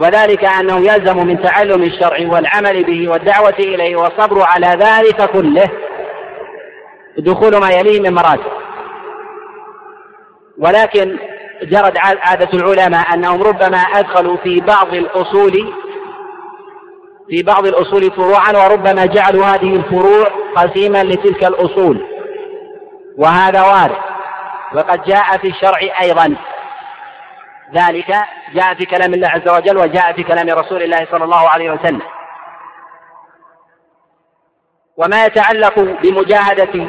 وذلك 0.00 0.44
أنه 0.44 0.78
يلزم 0.78 1.26
من 1.26 1.42
تعلم 1.42 1.82
الشرع 1.82 2.18
والعمل 2.28 2.84
به 2.84 3.08
والدعوة 3.08 3.54
إليه 3.58 3.96
والصبر 3.96 4.42
على 4.42 4.66
ذلك 4.66 5.30
كله 5.30 5.70
دخول 7.18 7.56
ما 7.56 7.70
يليه 7.70 8.00
من 8.00 8.14
مراتب. 8.14 8.52
ولكن 10.58 11.18
جرت 11.62 11.98
عادة 11.98 12.48
العلماء 12.54 13.14
أنهم 13.14 13.42
ربما 13.42 13.76
أدخلوا 13.76 14.36
في 14.36 14.60
بعض 14.60 14.94
الأصول 14.94 15.72
في 17.28 17.42
بعض 17.42 17.66
الأصول 17.66 18.10
فروعا 18.10 18.52
وربما 18.52 19.06
جعلوا 19.06 19.44
هذه 19.44 19.76
الفروع 19.76 20.26
قسيما 20.56 21.04
لتلك 21.04 21.44
الأصول. 21.44 22.06
وهذا 23.18 23.62
وارد. 23.62 23.96
وقد 24.74 25.02
جاء 25.04 25.36
في 25.38 25.48
الشرع 25.48 25.78
أيضا. 26.02 26.36
ذلك 27.74 28.14
جاء 28.54 28.74
في 28.74 28.84
كلام 28.84 29.14
الله 29.14 29.28
عز 29.28 29.48
وجل 29.48 29.78
وجاء 29.78 30.12
في 30.12 30.22
كلام 30.22 30.58
رسول 30.58 30.82
الله 30.82 31.06
صلى 31.10 31.24
الله 31.24 31.48
عليه 31.48 31.70
وسلم. 31.70 32.02
وما 34.96 35.24
يتعلق 35.24 35.78
بمجاهدة 35.80 36.88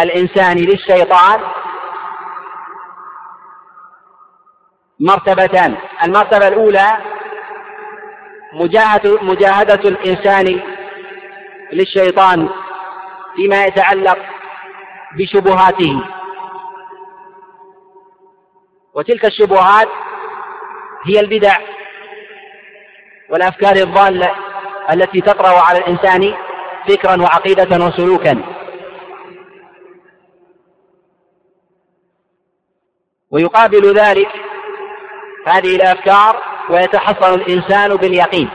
الإنسان 0.00 0.56
للشيطان 0.56 1.40
مرتبتان. 5.00 5.76
المرتبة 6.04 6.48
الأولى 6.48 6.98
مجاهدة, 8.52 9.22
مجاهدة 9.22 9.88
الإنسان 9.88 10.60
للشيطان 11.72 12.48
فيما 13.36 13.64
يتعلق 13.64 14.18
بشبهاته. 15.16 16.04
وتلك 18.96 19.24
الشبهات 19.24 19.88
هي 21.06 21.20
البدع 21.20 21.56
والأفكار 23.30 23.76
الضالة 23.76 24.34
التي 24.92 25.20
تطرأ 25.20 25.60
على 25.60 25.78
الإنسان 25.78 26.34
فكرا 26.88 27.22
وعقيدة 27.22 27.86
وسلوكا. 27.86 28.42
ويقابل 33.30 33.94
ذلك 33.94 34.28
هذه 35.46 35.76
الأفكار 35.76 36.42
ويتحصن 36.70 37.34
الإنسان 37.34 37.96
باليقين. 37.96 38.50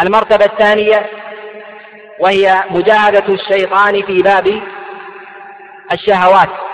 المرتبة 0.00 0.44
الثانية 0.44 1.10
وهي 2.20 2.64
مجاهدة 2.70 3.34
الشيطان 3.34 4.02
في 4.02 4.22
باب 4.22 4.62
الشهوات. 5.92 6.73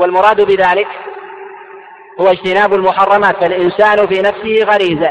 والمراد 0.00 0.40
بذلك 0.40 0.88
هو 2.20 2.28
اجتناب 2.28 2.74
المحرمات 2.74 3.36
فالإنسان 3.36 4.06
في 4.06 4.22
نفسه 4.22 4.64
غريزة 4.64 5.10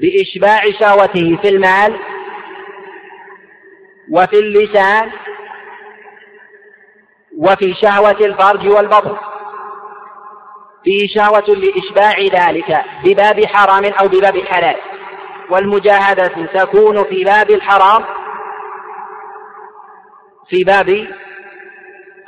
بإشباع 0.00 0.62
شهوته 0.80 1.38
في 1.42 1.48
المال 1.48 1.96
وفي 4.10 4.38
اللسان 4.38 5.10
وفي 7.38 7.74
شهوة 7.74 8.16
الفرج 8.20 8.68
والبطن. 8.68 9.16
فيه 10.84 11.08
شهوة 11.08 11.44
لإشباع 11.48 12.18
ذلك 12.20 12.84
بباب 13.04 13.46
حرام 13.46 13.84
أو 13.84 14.08
بباب 14.08 14.38
حلال. 14.38 14.76
والمجاهدة 15.50 16.46
تكون 16.54 17.04
في 17.04 17.24
باب 17.24 17.50
الحرام 17.50 18.04
في 20.48 20.64
باب 20.64 21.08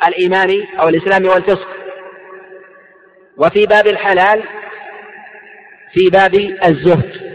الإيمان 0.06 0.66
أو 0.80 0.88
الإسلام 0.88 1.26
والفسق. 1.26 1.68
وفي 3.36 3.66
باب 3.66 3.86
الحلال 3.86 4.42
في 5.92 6.10
باب 6.10 6.34
الزهد. 6.64 7.34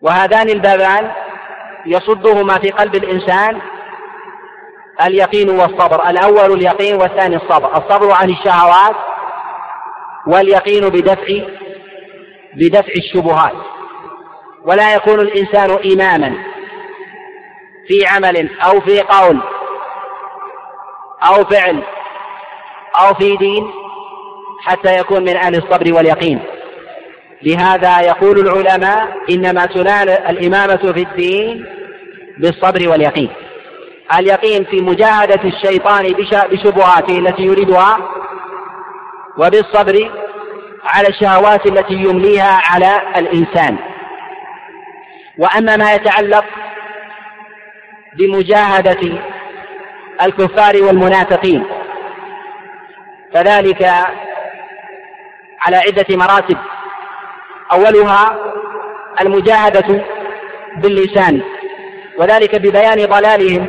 وهذان 0.00 0.48
البابان 0.48 1.12
يصدهما 1.86 2.58
في 2.58 2.70
قلب 2.70 2.94
الإنسان 2.94 3.60
اليقين 5.06 5.50
والصبر. 5.50 6.10
الأول 6.10 6.52
اليقين 6.52 6.94
والثاني 6.94 7.36
الصبر. 7.36 7.76
الصبر 7.76 8.12
عن 8.12 8.30
الشهوات 8.30 8.96
واليقين 10.26 10.88
بدفع 10.88 11.46
بدفع 12.54 12.92
الشبهات. 12.96 13.56
ولا 14.62 14.94
يكون 14.94 15.20
الإنسان 15.20 15.70
إماما 15.92 16.44
في 17.88 18.06
عمل 18.06 18.60
أو 18.60 18.80
في 18.80 19.00
قول. 19.00 19.40
أو 21.22 21.44
فعل 21.44 21.82
أو 23.00 23.14
في 23.14 23.36
دين 23.36 23.70
حتى 24.62 24.98
يكون 24.98 25.22
من 25.22 25.36
أهل 25.36 25.54
الصبر 25.56 25.94
واليقين. 25.94 26.40
لهذا 27.42 28.00
يقول 28.00 28.38
العلماء 28.38 29.16
إنما 29.30 29.66
تنال 29.66 30.10
الإمامة 30.10 30.92
في 30.92 31.02
الدين 31.02 31.66
بالصبر 32.38 32.88
واليقين. 32.88 33.30
اليقين 34.18 34.64
في 34.64 34.80
مجاهدة 34.80 35.40
الشيطان 35.44 36.12
بشبهاته 36.50 37.18
التي 37.18 37.42
يريدها 37.42 37.98
وبالصبر 39.38 40.10
على 40.84 41.08
الشهوات 41.08 41.66
التي 41.66 41.94
يمليها 41.94 42.60
على 42.70 43.00
الإنسان. 43.16 43.76
وأما 45.38 45.76
ما 45.76 45.94
يتعلق 45.94 46.44
بمجاهدة 48.18 49.18
الكفار 50.22 50.82
والمنافقين. 50.82 51.64
فذلك 53.34 53.82
على 55.60 55.76
عدة 55.76 56.16
مراتب. 56.16 56.56
أولها 57.72 58.38
المجاهدة 59.20 60.04
باللسان 60.76 61.42
وذلك 62.18 62.56
ببيان 62.56 63.06
ضلالهم 63.06 63.66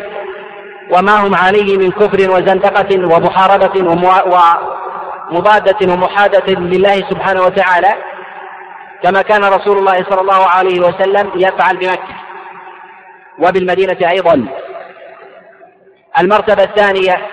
وما 0.92 1.28
هم 1.28 1.36
عليه 1.36 1.78
من 1.78 1.92
كفر 1.92 2.32
وزندقة 2.32 3.16
ومحاربة 3.16 3.76
ومضادة 5.32 5.94
ومحادة 5.94 6.54
لله 6.54 6.96
سبحانه 7.10 7.42
وتعالى 7.42 7.94
كما 9.04 9.22
كان 9.22 9.44
رسول 9.46 9.78
الله 9.78 10.04
صلى 10.10 10.22
الله 10.22 10.48
عليه 10.50 10.80
وسلم 10.80 11.32
يفعل 11.36 11.78
بمكة 11.78 12.16
وبالمدينة 13.40 14.10
أيضا. 14.10 14.48
المرتبة 16.20 16.64
الثانية 16.64 17.28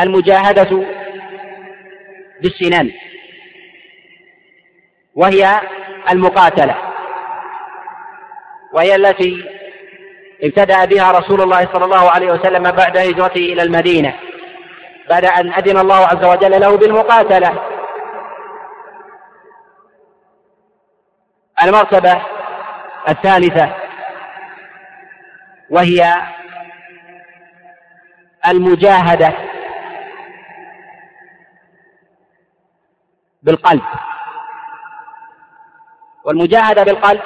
المجاهدة 0.00 0.86
بالسنان 2.40 2.92
وهي 5.14 5.60
المقاتلة 6.10 6.76
وهي 8.72 8.94
التي 8.94 9.44
ابتدأ 10.42 10.84
بها 10.84 11.12
رسول 11.12 11.40
الله 11.40 11.68
صلى 11.72 11.84
الله 11.84 12.10
عليه 12.10 12.32
وسلم 12.32 12.70
بعد 12.70 12.96
هجرته 12.96 13.36
إلى 13.36 13.62
المدينة 13.62 14.14
بعد 15.10 15.24
أن 15.24 15.52
أذن 15.52 15.78
الله 15.78 16.06
عز 16.06 16.24
وجل 16.24 16.60
له 16.60 16.76
بالمقاتلة. 16.76 17.62
المرتبة 21.62 22.22
الثالثة 23.08 23.74
وهي 25.70 26.22
المجاهدة 28.46 29.34
بالقلب. 33.42 33.82
والمجاهدة 36.24 36.82
بالقلب 36.82 37.22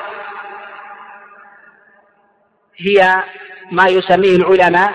هي 2.79 3.23
ما 3.73 3.87
يسميه 3.87 4.37
العلماء 4.37 4.95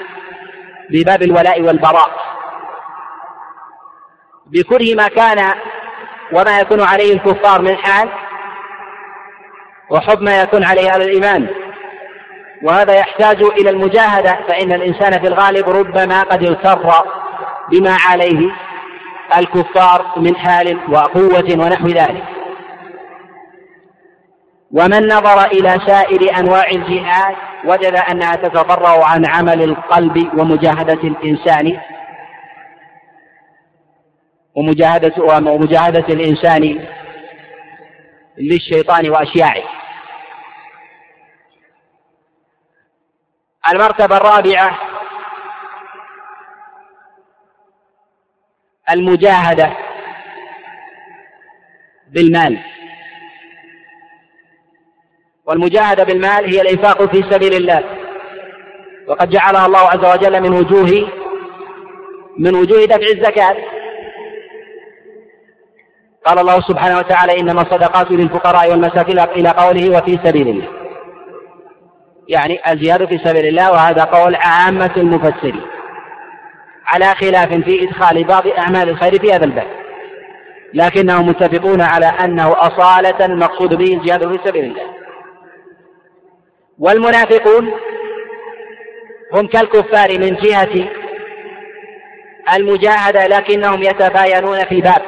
بباب 0.89 1.21
الولاء 1.21 1.61
والبراء. 1.61 2.21
بكره 4.45 4.95
ما 4.95 5.07
كان 5.07 5.55
وما 6.33 6.59
يكون 6.59 6.81
عليه 6.81 7.13
الكفار 7.13 7.61
من 7.61 7.77
حال 7.77 8.09
وحب 9.89 10.21
ما 10.21 10.41
يكون 10.41 10.63
عليه 10.63 10.89
أهل 10.89 11.01
الإيمان. 11.01 11.60
وهذا 12.63 12.93
يحتاج 12.93 13.43
إلى 13.43 13.69
المجاهدة 13.69 14.39
فإن 14.47 14.71
الإنسان 14.71 15.11
في 15.11 15.27
الغالب 15.27 15.69
ربما 15.69 16.21
قد 16.21 16.45
اغتر 16.45 17.05
بما 17.71 17.97
عليه 18.09 18.51
الكفار 19.37 20.05
من 20.17 20.35
حال 20.35 20.79
وقوة 20.89 21.65
ونحو 21.65 21.87
ذلك. 21.87 22.23
ومن 24.71 25.07
نظر 25.07 25.45
إلى 25.45 25.77
سائر 25.87 26.39
أنواع 26.39 26.69
الجهاد 26.69 27.35
وجد 27.65 27.95
أنها 28.11 28.35
تتفرع 28.35 29.05
عن 29.05 29.25
عمل 29.25 29.63
القلب 29.63 30.39
ومجاهدة 30.39 31.01
الإنسان. 31.03 31.79
ومجاهدة 34.55 35.23
ومجاهدة 35.23 36.05
الإنسان 36.13 36.87
للشيطان 38.37 39.09
وأشياعه. 39.09 39.63
المرتبة 43.69 44.17
الرابعة 44.17 44.77
المجاهدة 48.89 49.77
بالمال. 52.07 52.59
والمجاهدة 55.45 56.03
بالمال 56.03 56.53
هي 56.55 56.61
الإنفاق 56.61 57.03
في 57.11 57.23
سبيل 57.31 57.53
الله. 57.53 57.83
وقد 59.07 59.29
جعلها 59.29 59.65
الله 59.65 59.79
عز 59.79 60.05
وجل 60.05 60.41
من 60.41 60.53
وجوه 60.53 61.09
من 62.37 62.55
وجوه 62.55 62.85
دفع 62.85 63.07
الزكاة. 63.07 63.57
قال 66.25 66.39
الله 66.39 66.61
سبحانه 66.61 66.97
وتعالى 66.97 67.39
إنما 67.39 67.61
الصدقات 67.61 68.11
للفقراء 68.11 68.71
والمساكين 68.71 69.19
إلى 69.19 69.49
قوله 69.49 69.97
وفي 69.97 70.19
سبيل 70.23 70.47
الله. 70.47 70.80
يعني 72.31 72.59
الجهاد 72.71 73.05
في 73.05 73.17
سبيل 73.17 73.45
الله 73.45 73.71
وهذا 73.71 74.03
قول 74.03 74.35
عامة 74.35 74.91
المفسرين. 74.97 75.61
على 76.85 77.05
خلاف 77.05 77.53
في 77.53 77.83
إدخال 77.83 78.23
بعض 78.23 78.47
أعمال 78.47 78.89
الخير 78.89 79.19
في 79.19 79.33
هذا 79.33 79.45
الباب. 79.45 79.67
لكنهم 80.73 81.27
متفقون 81.27 81.81
على 81.81 82.05
أنه 82.05 82.51
أصالة 82.57 83.25
المقصود 83.25 83.73
به 83.73 83.93
الجهاد 83.93 84.31
في 84.31 84.49
سبيل 84.49 84.65
الله. 84.65 84.83
والمنافقون 86.79 87.71
هم 89.33 89.47
كالكفار 89.47 90.19
من 90.19 90.35
جهة 90.35 90.89
المجاهدة 92.55 93.27
لكنهم 93.27 93.83
يتباينون 93.83 94.65
في 94.65 94.81
باب. 94.81 95.01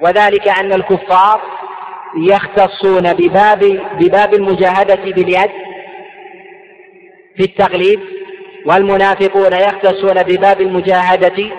وذلك 0.00 0.48
أن 0.48 0.72
الكفار 0.72 1.53
يختصون 2.16 3.12
بباب 3.12 3.80
بباب 4.00 4.34
المجاهدة 4.34 4.94
باليد 4.94 5.50
في 7.36 7.44
التغليب 7.44 8.00
والمنافقون 8.66 9.52
يختصون 9.52 10.22
بباب 10.22 10.60
المجاهدة 10.60 11.50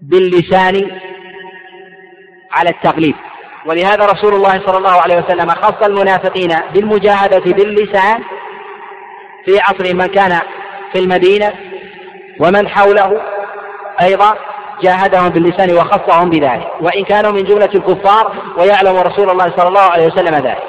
باللسان 0.00 1.00
على 2.52 2.70
التغليب 2.70 3.14
ولهذا 3.66 4.06
رسول 4.06 4.34
الله 4.34 4.66
صلى 4.66 4.78
الله 4.78 5.00
عليه 5.00 5.16
وسلم 5.16 5.50
خص 5.50 5.86
المنافقين 5.86 6.56
بالمجاهدة 6.74 7.52
باللسان 7.52 8.22
في 9.44 9.60
عصر 9.60 9.94
من 9.94 10.06
كان 10.06 10.40
في 10.92 10.98
المدينة 10.98 11.52
ومن 12.40 12.68
حوله 12.68 13.22
أيضا 14.02 14.53
جاهدهم 14.82 15.28
باللسان 15.28 15.76
وخصهم 15.76 16.30
بذلك. 16.30 16.68
وإن 16.80 17.04
كانوا 17.04 17.32
من 17.32 17.44
جملة 17.44 17.70
الكفار 17.74 18.54
ويعلم 18.58 18.96
رسول 18.96 19.30
الله 19.30 19.56
صلى 19.56 19.68
الله 19.68 19.80
عليه 19.80 20.06
وسلم 20.06 20.34
ذلك. 20.34 20.64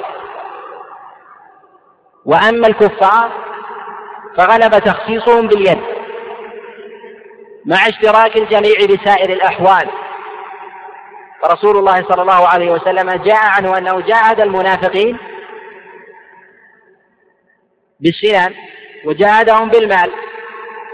وأما 2.24 2.66
الكفار 2.66 3.30
فغلب 4.36 4.78
تخصيصهم 4.78 5.46
باليد 5.46 5.78
مع 7.66 7.76
اشتراك 7.76 8.36
الجميع 8.36 8.74
بسائر 8.88 9.30
الأحوال. 9.30 9.88
فرسول 11.42 11.76
الله 11.76 12.02
صلى 12.02 12.22
الله 12.22 12.48
عليه 12.48 12.70
وسلم 12.70 13.10
جاء 13.10 13.44
عنه 13.44 13.78
أنه 13.78 14.00
جاهد 14.00 14.40
المنافقين 14.40 15.18
بالسنان 18.00 18.54
وجاهدهم 19.04 19.68
بالمال. 19.68 20.12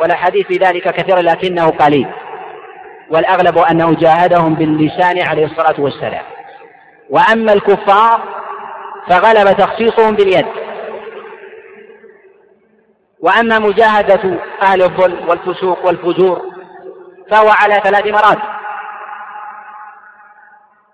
والأحاديث 0.01 0.46
في 0.46 0.55
ذلك 0.55 0.94
كثيرة 0.94 1.20
لكنه 1.20 1.70
قليل. 1.70 2.09
والأغلب 3.12 3.59
أنه 3.59 3.94
جاهدهم 3.94 4.55
باللسان 4.55 5.22
عليه 5.29 5.44
الصلاة 5.44 5.81
والسلام. 5.81 6.22
وأما 7.11 7.53
الكفار 7.53 8.22
فغلب 9.09 9.57
تخصيصهم 9.57 10.14
باليد. 10.14 10.46
وأما 13.20 13.59
مجاهدة 13.59 14.38
أهل 14.62 14.83
الظلم 14.83 15.29
والفسوق 15.29 15.87
والفجور 15.87 16.42
فهو 17.31 17.48
على 17.48 17.75
ثلاث 17.75 18.07
مراتب. 18.07 18.42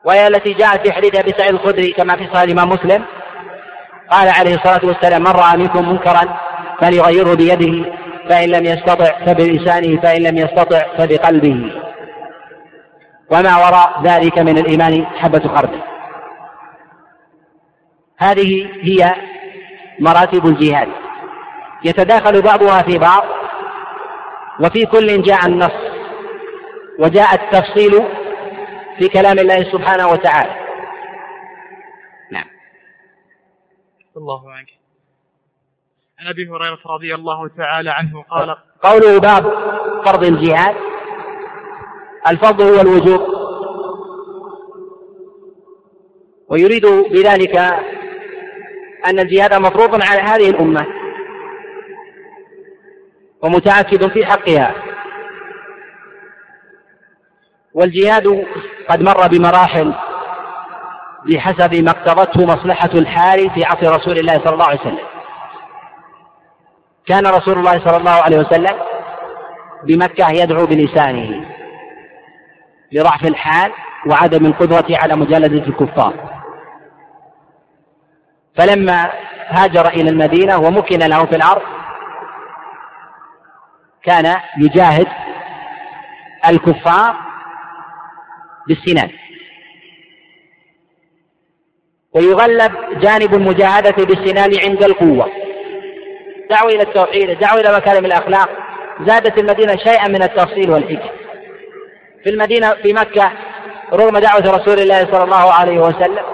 وهي 0.05 0.27
التي 0.27 0.53
جاءت 0.53 0.87
في 0.87 0.93
حديث 0.93 1.17
أبي 1.17 1.31
سعيد 1.39 1.55
الخدري 1.55 1.93
كما 1.93 2.17
في 2.17 2.25
صحيح 2.27 2.43
الإمام 2.43 2.69
مسلم. 2.69 3.05
قال 4.11 4.29
عليه 4.29 4.55
الصلاة 4.55 4.81
والسلام 4.85 5.21
من 5.23 5.31
رأى 5.31 5.57
منكم 5.57 5.89
منكرا 5.89 6.39
فليغيره 6.81 7.35
بيده 7.35 7.93
فإن 8.29 8.49
لم 8.49 8.65
يستطع 8.65 9.27
فبلسانه 9.27 10.01
فإن 10.01 10.23
لم 10.23 10.37
يستطع 10.37 10.83
فبقلبه. 10.99 11.88
وما 13.31 13.57
وراء 13.57 14.03
ذلك 14.03 14.39
من 14.39 14.59
الإيمان 14.59 15.07
حبة 15.07 15.57
خردل. 15.57 15.83
هذه 18.19 18.71
هي 18.81 19.15
مراتب 20.01 20.47
الجهاد. 20.47 20.89
يتداخل 21.85 22.43
بعضها 22.43 22.83
في 22.83 22.99
بعض 22.99 23.25
وفي 24.61 24.87
كل 24.87 25.23
جاء 25.23 25.47
النص 25.47 25.73
وجاء 26.99 27.35
التفصيل 27.35 28.03
في 28.99 29.09
كلام 29.09 29.39
الله 29.39 29.73
سبحانه 29.73 30.09
وتعالى. 30.09 30.55
نعم. 32.33 32.47
الله 34.17 34.53
عنك. 34.53 34.69
عن 36.21 36.27
أبي 36.27 36.49
هريرة 36.49 36.79
رضي 36.87 37.15
الله 37.15 37.49
تعالى 37.49 37.91
عنه 37.91 38.23
قال 38.23 38.57
قوله 38.83 39.21
باب 39.21 39.45
فرض 40.05 40.25
الجهاد 40.25 40.77
الفرض 42.31 42.61
هو 42.63 42.81
الوجوب 42.81 43.21
ويريد 46.49 46.87
بذلك 46.87 47.57
أن 49.07 49.19
الجهاد 49.19 49.55
مفروض 49.55 49.95
على 49.95 50.21
هذه 50.21 50.51
الأمة. 50.51 50.87
ومتأكد 53.43 54.09
في 54.09 54.27
حقها. 54.27 54.75
والجهاد 57.75 58.47
قد 58.89 59.03
مر 59.03 59.27
بمراحل 59.29 59.95
بحسب 61.27 61.75
ما 61.75 61.91
اقتضته 61.91 62.47
مصلحة 62.47 62.91
الحال 62.95 63.51
في 63.51 63.65
عصر 63.65 63.97
رسول 63.97 64.19
الله 64.19 64.39
صلى 64.45 64.53
الله 64.53 64.67
عليه 64.67 64.81
وسلم. 64.81 65.07
كان 67.07 67.27
رسول 67.27 67.59
الله 67.59 67.85
صلى 67.85 67.97
الله 67.97 68.11
عليه 68.11 68.39
وسلم 68.39 68.79
بمكة 69.85 70.31
يدعو 70.31 70.67
بلسانه. 70.67 71.58
لضعف 72.93 73.27
الحال 73.27 73.73
وعدم 74.07 74.47
القدرة 74.47 74.87
على 74.91 75.17
مجالدة 75.17 75.67
الكفار. 75.67 76.43
فلما 78.57 79.13
هاجر 79.49 79.89
إلى 79.89 80.11
المدينة 80.11 80.59
ومكن 80.59 80.99
له 80.99 81.27
في 81.27 81.37
الأرض 81.37 81.63
كان 84.03 84.37
يجاهد 84.59 85.07
الكفار 86.49 87.17
بالسنان. 88.69 89.11
ويغلب 92.13 92.73
جانب 93.01 93.35
المجاهدة 93.35 94.05
بالسنان 94.05 94.51
عند 94.65 94.85
القوة. 94.85 95.31
دعوة 96.51 96.71
إلى 96.71 96.83
التوحيد 96.83 97.39
دعوة 97.39 97.61
إلى 97.61 97.77
مكارم 97.77 98.05
الأخلاق. 98.05 98.49
زادت 99.07 99.39
المدينة 99.39 99.77
شيئا 99.77 100.09
من 100.09 100.23
التفصيل 100.23 100.71
والحكم 100.71 101.28
في 102.29 102.35
المدينة 102.35 102.75
في 102.83 102.93
مكة 102.93 103.33
رغم 103.93 104.19
دعوة 104.19 104.57
رسول 104.57 104.79
الله 104.79 104.99
صلى 104.99 105.25
الله 105.25 105.53
عليه 105.53 105.81
وسلم 105.81 106.25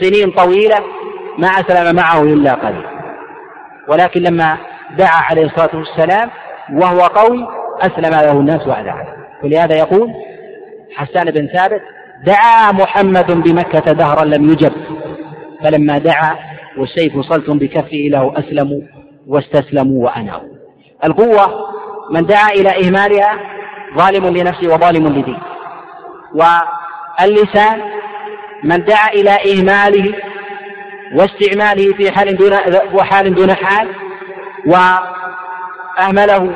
سنين 0.00 0.30
طويلة 0.30 0.76
ما 1.38 1.48
أسلم 1.48 1.96
معه 1.96 2.22
إلا 2.22 2.54
قليل. 2.54 2.86
ولكن 3.88 4.22
لما 4.22 4.58
دعا 4.98 5.22
عليه 5.30 5.44
الصلاة 5.44 5.70
والسلام 5.74 6.30
وهو 6.72 7.00
قوي 7.00 7.48
أسلم 7.80 8.10
له 8.10 8.32
الناس 8.32 8.66
وأذعن 8.66 9.06
ولهذا 9.44 9.76
يقول 9.76 10.10
حسان 10.96 11.30
بن 11.30 11.46
ثابت 11.46 11.82
دعا 12.26 12.72
محمد 12.72 13.32
بمكة 13.32 13.92
دهرا 13.92 14.24
لم 14.24 14.50
يجب. 14.50 14.72
فلما 15.64 15.98
دعا 15.98 16.36
والسيف 16.78 17.20
صلت 17.20 17.50
بكفه 17.50 18.08
له 18.10 18.34
أسلموا 18.38 18.80
واستسلموا 19.26 20.04
وأناوا 20.04 20.48
القوة 21.04 21.70
من 22.10 22.26
دعا 22.26 22.48
إلى 22.48 22.70
إهمالها 22.70 23.59
ظالم 23.96 24.26
لنفسه 24.36 24.74
وظالم 24.74 25.06
لدين. 25.06 25.38
واللسان 26.34 27.82
من 28.64 28.84
دعا 28.84 29.08
إلى 29.08 29.30
إهماله 29.30 30.14
واستعماله 31.14 31.94
في 31.94 32.12
حال 32.12 32.36
دون 32.36 32.52
وحال 32.92 33.34
دون 33.34 33.54
حال 33.54 33.88
وأهمله 34.66 36.54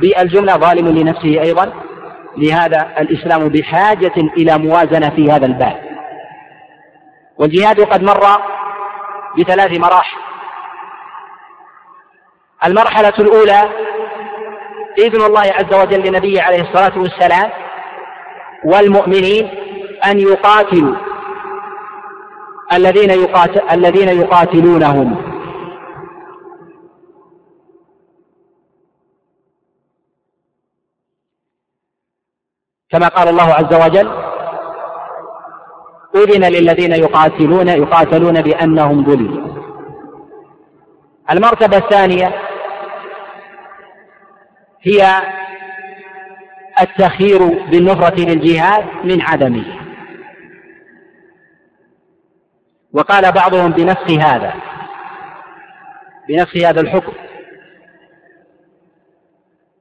بالجملة 0.00 0.56
ظالم 0.56 0.88
لنفسه 0.88 1.40
أيضا. 1.42 1.72
لهذا 2.36 2.92
الإسلام 2.98 3.48
بحاجة 3.48 4.12
إلى 4.16 4.58
موازنة 4.58 5.10
في 5.10 5.32
هذا 5.32 5.46
الباب. 5.46 5.80
والجهاد 7.38 7.80
قد 7.80 8.02
مر 8.02 8.26
بثلاث 9.38 9.80
مراحل. 9.80 10.16
المرحلة 12.64 13.14
الأولى 13.18 13.68
إذن 14.98 15.22
الله 15.22 15.40
عز 15.40 15.74
وجل 15.74 16.08
لنبيه 16.08 16.42
عليه 16.42 16.60
الصلاة 16.60 16.98
والسلام 16.98 17.50
والمؤمنين 18.64 19.48
أن 20.06 20.18
يقاتلوا 20.18 20.96
الذين 22.72 23.10
يقاتل 23.10 23.60
الذين 23.70 24.08
يقاتلونهم. 24.08 25.36
كما 32.90 33.08
قال 33.08 33.28
الله 33.28 33.52
عز 33.54 33.74
وجل 33.74 34.10
أذن 36.14 36.44
للذين 36.44 36.92
يقاتلون 36.92 37.68
يقاتلون 37.68 38.42
بأنهم 38.42 39.04
ظلموا. 39.04 39.56
المرتبة 41.30 41.76
الثانية 41.76 42.45
هي 44.86 45.22
التخيير 46.80 47.46
بالنفرة 47.46 48.20
للجهاد 48.20 48.84
من 49.04 49.22
عدمه. 49.22 49.64
وقال 52.92 53.32
بعضهم 53.32 53.70
بنفس 53.70 54.10
هذا 54.10 54.54
بنفس 56.28 56.56
هذا 56.56 56.80
الحكم. 56.80 57.12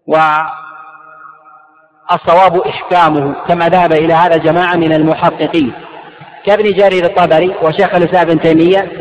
و 0.07 0.17
الصواب 2.11 2.57
إحكامه 2.61 3.33
كما 3.47 3.69
ذهب 3.69 3.93
إلى 3.93 4.13
هذا 4.13 4.37
جماعة 4.37 4.75
من 4.75 4.93
المحققين 4.93 5.73
كابن 6.45 6.63
جرير 6.63 7.05
الطبري 7.05 7.55
وشيخ 7.61 7.95
الإسلام 7.95 8.29
ابن 8.29 8.39
تيمية 8.39 8.91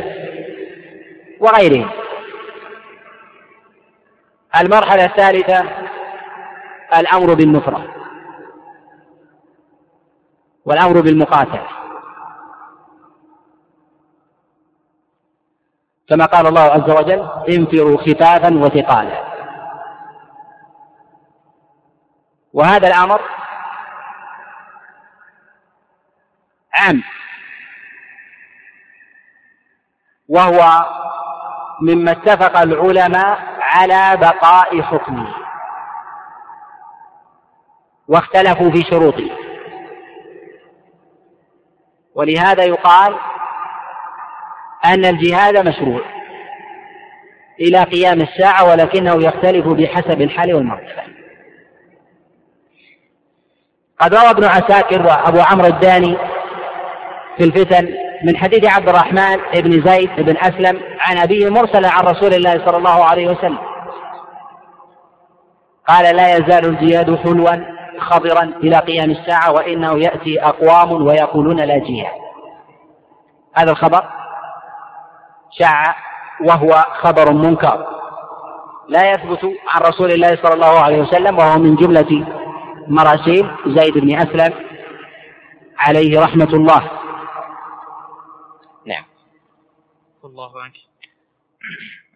وغيرهم. 1.40 1.90
المرحلة 4.60 5.04
الثالثة 5.04 5.64
الأمر 6.96 7.34
بالنفرة 7.34 7.94
والأمر 10.64 11.00
بالمقاتلة 11.00 11.68
كما 16.08 16.24
قال 16.24 16.46
الله 16.46 16.60
عز 16.60 16.90
وجل 16.90 17.28
انفروا 17.48 17.98
خفافا 17.98 18.54
وثقالا. 18.54 19.24
وهذا 22.52 22.88
الأمر 22.88 23.20
عام. 26.74 27.02
وهو 30.28 30.86
مما 31.80 32.10
اتفق 32.10 32.56
العلماء 32.56 33.38
على 33.60 34.16
بقاء 34.16 34.82
حكمه. 34.82 35.43
واختلفوا 38.08 38.70
في 38.70 38.82
شروطه. 38.82 39.30
ولهذا 42.14 42.64
يقال 42.64 43.14
أن 44.84 45.04
الجهاد 45.04 45.68
مشروع 45.68 46.00
إلى 47.60 47.82
قيام 47.82 48.20
الساعة 48.20 48.70
ولكنه 48.70 49.24
يختلف 49.24 49.66
بحسب 49.66 50.22
الحال 50.22 50.54
والمرتبة. 50.54 51.02
قد 54.00 54.14
روى 54.14 54.30
ابن 54.30 54.44
عساكر 54.44 55.06
وأبو 55.06 55.40
عمرو 55.40 55.66
الداني 55.66 56.16
في 57.36 57.44
الفتن 57.44 57.88
من 58.24 58.36
حديث 58.36 58.64
عبد 58.64 58.88
الرحمن 58.88 59.36
بن 59.54 59.90
زيد 59.90 60.10
بن 60.16 60.36
أسلم 60.36 60.80
عن 60.98 61.18
أبيه 61.18 61.50
مرسلا 61.50 61.90
عن 61.90 62.04
رسول 62.04 62.34
الله 62.34 62.66
صلى 62.66 62.76
الله 62.76 63.04
عليه 63.04 63.28
وسلم. 63.28 63.58
قال 65.88 66.16
لا 66.16 66.36
يزال 66.36 66.64
الجهاد 66.66 67.16
حلوا 67.16 67.73
خضرا 68.00 68.42
إلى 68.42 68.76
قيام 68.78 69.11
الساعة 69.11 69.52
وإنه 69.52 69.98
يأتي 69.98 70.42
أقوام 70.42 71.07
ويقولون 71.07 71.57
لا 71.57 71.78
جهاد 71.78 72.24
هذا 73.57 73.70
الخبر 73.70 74.11
شاع 75.59 75.96
وهو 76.40 76.85
خبر 77.02 77.33
منكر. 77.33 77.87
لا 78.88 79.11
يثبت 79.11 79.44
عن 79.68 79.80
رسول 79.80 80.12
الله 80.12 80.37
صلى 80.42 80.54
الله 80.54 80.80
عليه 80.80 81.00
وسلم 81.00 81.38
وهو 81.38 81.59
من 81.59 81.76
جملة 81.76 82.26
مراسيل 82.88 83.50
زيد 83.66 83.98
بن 83.98 84.16
أسلم 84.16 84.52
عليه 85.78 86.20
رحمة 86.20 86.54
الله. 86.54 86.90
نعم. 88.87 89.04
الله 90.24 90.62
عنك. 90.62 90.74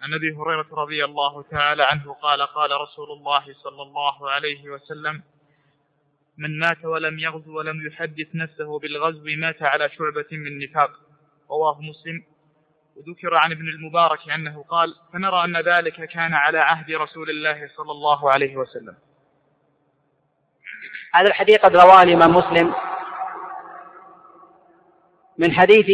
عن 0.03 0.15
أبي 0.15 0.37
هريرة 0.37 0.67
رضي 0.73 1.05
الله 1.05 1.43
تعالى 1.51 1.83
عنه 1.83 2.17
قال 2.23 2.43
قال 2.43 2.81
رسول 2.81 3.11
الله 3.11 3.45
صلى 3.63 3.83
الله 3.83 4.31
عليه 4.31 4.71
وسلم 4.71 5.23
من 6.39 6.59
مات 6.59 6.85
ولم 6.85 7.19
يغزو 7.19 7.59
ولم 7.59 7.87
يحدث 7.87 8.27
نفسه 8.35 8.79
بالغزو 8.79 9.25
مات 9.39 9.63
على 9.63 9.89
شعبة 9.89 10.27
من 10.33 10.59
نفاق. 10.59 10.91
رواه 11.51 11.81
مسلم. 11.81 12.23
وذكر 12.97 13.35
عن 13.35 13.53
ابن 13.53 13.69
المبارك 13.69 14.31
أنه 14.35 14.65
قال 14.69 14.95
فنرى 15.13 15.45
أن 15.45 15.57
ذلك 15.57 16.05
كان 16.05 16.35
على 16.35 16.59
عهد 16.59 16.91
رسول 16.91 17.31
الله 17.31 17.69
صلى 17.77 17.93
الله 17.93 18.31
عليه 18.31 18.57
وسلم. 18.57 18.95
هذا 21.15 21.27
الحديث 21.27 21.59
قد 21.59 21.77
رواه 21.77 22.03
الإمام 22.03 22.37
مسلم 22.37 22.75
من 25.39 25.53
حديث 25.53 25.87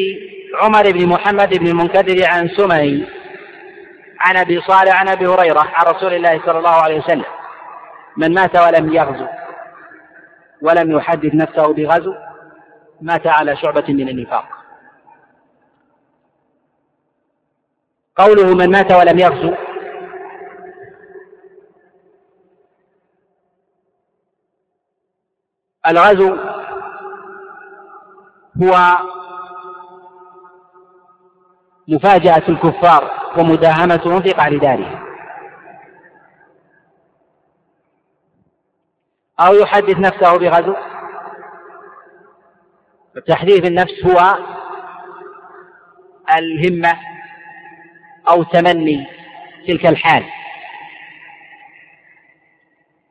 عمر 0.55 0.91
بن 0.91 1.07
محمد 1.07 1.59
بن 1.59 1.67
المنكدر 1.67 2.27
عن 2.27 2.49
سمي 2.49 3.07
عن 4.21 4.37
أبي 4.37 4.61
صالح 4.61 5.01
عن 5.01 5.09
أبي 5.09 5.27
هريرة 5.27 5.61
عن 5.61 5.95
رسول 5.95 6.15
الله 6.15 6.47
صلى 6.47 6.59
الله 6.59 6.83
عليه 6.83 6.99
وسلم 6.99 7.25
من 8.17 8.35
مات 8.35 8.57
ولم 8.57 8.95
يغزو. 8.95 9.44
ولم 10.65 10.91
يحدث 10.91 11.35
نفسه 11.35 11.73
بغزو 11.73 12.15
مات 13.01 13.27
على 13.27 13.57
شعبة 13.57 13.85
من 13.89 14.09
النفاق. 14.09 14.45
قوله 18.17 18.55
من 18.55 18.71
مات 18.71 18.93
ولم 18.93 19.19
يغزو 19.19 19.55
الغزو 25.87 26.37
هو 28.63 28.99
مفاجأة 31.89 32.43
الكفار 32.49 33.11
ومداهمتهم 33.39 34.23
في 34.23 34.31
قعر 34.33 34.59
دارهم. 34.59 35.14
أو 39.41 39.55
يحدث 39.55 39.99
نفسه 39.99 40.39
بغزو. 40.39 40.75
تحديث 43.27 43.67
النفس 43.67 44.07
هو 44.07 44.39
الهمة 46.39 46.99
أو 48.29 48.43
تمني 48.43 49.07
تلك 49.69 49.87
الحال. 49.87 50.25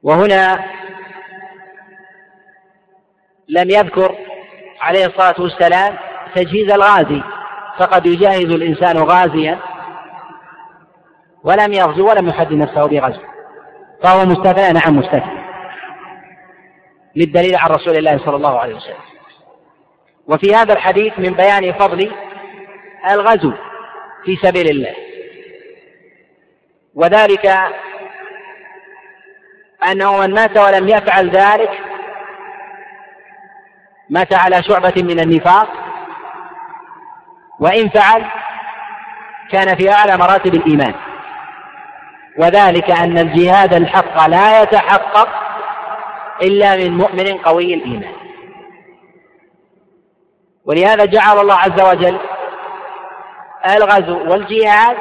وهنا 0.04 0.66
لم 3.50 3.70
يذكر 3.70 4.16
عليه 4.82 5.06
الصلاة 5.06 5.42
والسلام 5.42 5.98
تجهيز 6.36 6.72
الغازي 6.72 7.24
فقد 7.80 8.06
يجهز 8.06 8.54
الإنسان 8.54 8.98
غازيا 8.98 9.60
ولم 11.44 11.74
يغزو 11.74 12.10
ولم 12.10 12.28
يحدد 12.28 12.54
نفسه 12.54 12.86
بغزو. 12.86 13.22
فهو 14.04 14.26
مستثنى 14.26 14.72
نعم 14.72 14.98
مستثنى. 14.98 15.43
للدليل 17.15 17.56
عن 17.56 17.69
رسول 17.69 17.97
الله 17.97 18.17
صلى 18.17 18.36
الله 18.36 18.60
عليه 18.60 18.76
وسلم. 18.76 19.04
وفي 20.28 20.56
هذا 20.56 20.73
الحديث 20.73 21.13
من 21.19 21.34
بيان 21.34 21.73
فضل 21.73 22.12
الغزو 23.10 23.54
في 24.26 24.36
سبيل 24.36 24.69
الله. 24.69 24.95
وذلك 26.95 27.45
أنه 29.88 30.17
من 30.17 30.34
مات 30.34 30.58
ولم 30.58 30.88
يفعل 30.88 31.30
ذلك 31.30 31.80
مات 34.10 34.34
على 34.34 34.63
شعبة 34.63 34.93
من 34.97 35.19
النفاق 35.19 35.69
وإن 37.60 37.89
فعل 37.89 38.26
كان 39.52 39.76
في 39.76 39.91
أعلى 39.91 40.17
مراتب 40.17 40.56
الإيمان. 40.56 40.93
وذلك 42.38 42.91
أن 42.91 43.17
الجهاد 43.17 43.73
الحق 43.73 44.28
لا 44.28 44.62
يتحقق 44.62 45.43
إلا 46.44 46.76
من 46.76 46.98
مؤمن 46.98 47.38
قوي 47.38 47.74
الإيمان. 47.74 48.14
ولهذا 50.66 51.06
جعل 51.06 51.40
الله 51.40 51.56
عز 51.56 51.82
وجل 51.82 52.20
الغزو 53.76 54.32
والجهاد 54.32 54.98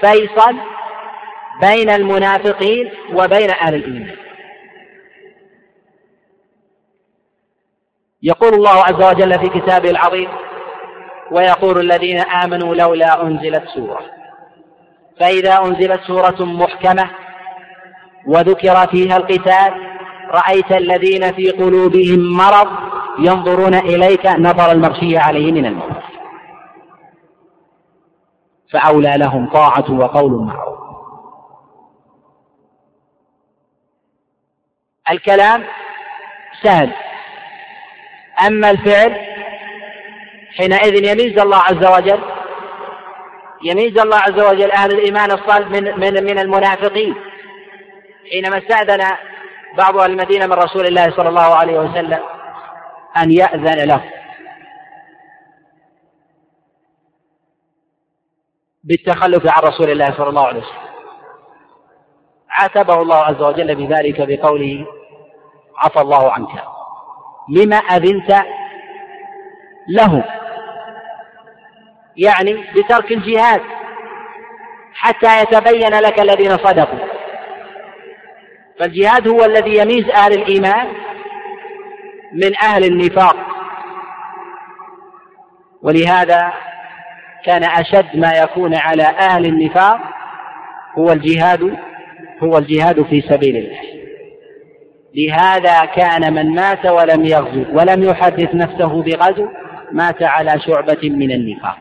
فيصل 0.00 0.56
بين 1.60 1.90
المنافقين 1.90 2.92
وبين 3.12 3.50
أهل 3.50 3.74
الإيمان. 3.74 4.16
يقول 8.22 8.54
الله 8.54 8.84
عز 8.84 9.02
وجل 9.14 9.38
في 9.38 9.60
كتابه 9.60 9.90
العظيم 9.90 10.28
ويقول 11.30 11.80
الذين 11.80 12.20
آمنوا 12.20 12.74
لولا 12.74 13.22
أنزلت 13.22 13.68
سورة. 13.68 14.00
فإذا 15.20 15.58
أنزلت 15.58 16.00
سورة 16.00 16.44
محكمة 16.44 17.10
وذكر 18.26 18.86
فيها 18.86 19.16
القتال 19.16 19.89
رأيت 20.30 20.72
الذين 20.72 21.32
في 21.32 21.50
قلوبهم 21.50 22.36
مرض 22.36 22.68
ينظرون 23.18 23.74
إليك 23.74 24.26
نظر 24.26 24.72
المغشي 24.72 25.18
عليه 25.18 25.52
من 25.52 25.66
الموت. 25.66 26.02
فأولى 28.72 29.14
لهم 29.16 29.50
طاعة 29.50 29.92
وقول 29.92 30.32
معروف. 30.32 30.80
الكلام 35.10 35.64
سهل. 36.62 36.92
أما 38.46 38.70
الفعل 38.70 39.16
حينئذ 40.56 41.04
يميز 41.04 41.38
الله 41.38 41.56
عز 41.56 41.86
وجل 41.86 42.20
يميز 43.64 43.98
الله 43.98 44.16
عز 44.16 44.40
وجل 44.40 44.70
أهل 44.70 44.92
الإيمان 44.92 45.30
الصالح 45.30 45.68
من 45.68 45.84
من 45.84 46.24
من 46.24 46.38
المنافقين. 46.38 47.14
حينما 48.32 48.58
استأذن 48.58 49.16
بعض 49.78 49.96
أهل 49.96 50.10
المدينة 50.10 50.46
من 50.46 50.52
رسول 50.52 50.86
الله 50.86 51.10
صلى 51.16 51.28
الله 51.28 51.54
عليه 51.54 51.78
وسلم 51.78 52.20
أن 53.16 53.30
يأذن 53.30 53.84
له. 53.88 54.04
بالتخلف 58.84 59.46
عن 59.56 59.62
رسول 59.62 59.90
الله 59.90 60.16
صلى 60.16 60.28
الله 60.28 60.46
عليه 60.46 60.60
وسلم. 60.60 60.90
عاتبه 62.50 63.02
الله 63.02 63.16
عز 63.16 63.42
وجل 63.42 63.74
بذلك 63.74 64.20
بقوله 64.20 64.86
عفى 65.76 66.00
الله 66.00 66.32
عنك. 66.32 66.64
لما 67.48 67.76
أذنت 67.76 68.44
له. 69.88 70.24
يعني 72.16 72.54
بترك 72.54 73.12
الجهاد. 73.12 73.62
حتى 74.94 75.42
يتبين 75.42 75.94
لك 76.00 76.20
الذين 76.20 76.50
صدقوا. 76.50 77.19
فالجهاد 78.80 79.28
هو 79.28 79.44
الذي 79.44 79.76
يميز 79.76 80.08
أهل 80.08 80.32
الإيمان 80.32 80.86
من 82.32 82.56
أهل 82.56 82.84
النفاق. 82.84 83.36
ولهذا 85.82 86.52
كان 87.44 87.64
أشد 87.64 88.06
ما 88.16 88.32
يكون 88.32 88.74
على 88.74 89.02
أهل 89.02 89.46
النفاق 89.46 90.00
هو 90.98 91.12
الجهاد 91.12 91.76
هو 92.42 92.58
الجهاد 92.58 93.02
في 93.02 93.20
سبيل 93.20 93.56
الله. 93.56 93.80
لهذا 95.14 95.84
كان 95.84 96.34
من 96.34 96.54
مات 96.54 96.86
ولم 96.86 97.24
يغزو 97.24 97.64
ولم 97.72 98.02
يحدث 98.02 98.54
نفسه 98.54 99.02
بغزو 99.02 99.48
مات 99.92 100.22
على 100.22 100.60
شعبة 100.60 101.10
من 101.10 101.32
النفاق. 101.32 101.78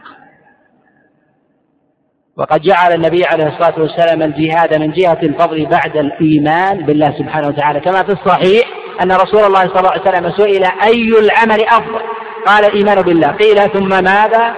وقد 2.40 2.62
جعل 2.62 2.94
النبي 2.94 3.26
عليه 3.26 3.48
الصلاة 3.48 3.82
والسلام 3.82 4.22
الجهاد 4.22 4.74
من 4.74 4.92
جهة 4.92 5.20
الفضل 5.24 5.66
بعد 5.66 5.98
الإيمان 5.98 6.78
بالله 6.78 7.18
سبحانه 7.18 7.48
وتعالى. 7.48 7.80
كما 7.80 8.04
في 8.04 8.12
الصحيح 8.12 8.68
أن 9.02 9.12
رسول 9.12 9.44
الله 9.44 9.60
صلى 9.60 9.80
الله 9.80 9.92
عليه 9.92 10.02
وسلم 10.02 10.32
سئل 10.32 10.64
أي 10.84 11.20
العمل 11.20 11.62
أفضل؟ 11.64 12.02
قال 12.46 12.66
الإيمان 12.66 13.02
بالله. 13.02 13.28
قيل 13.28 13.56
ثم 13.56 13.90
ماذا؟ 13.90 14.56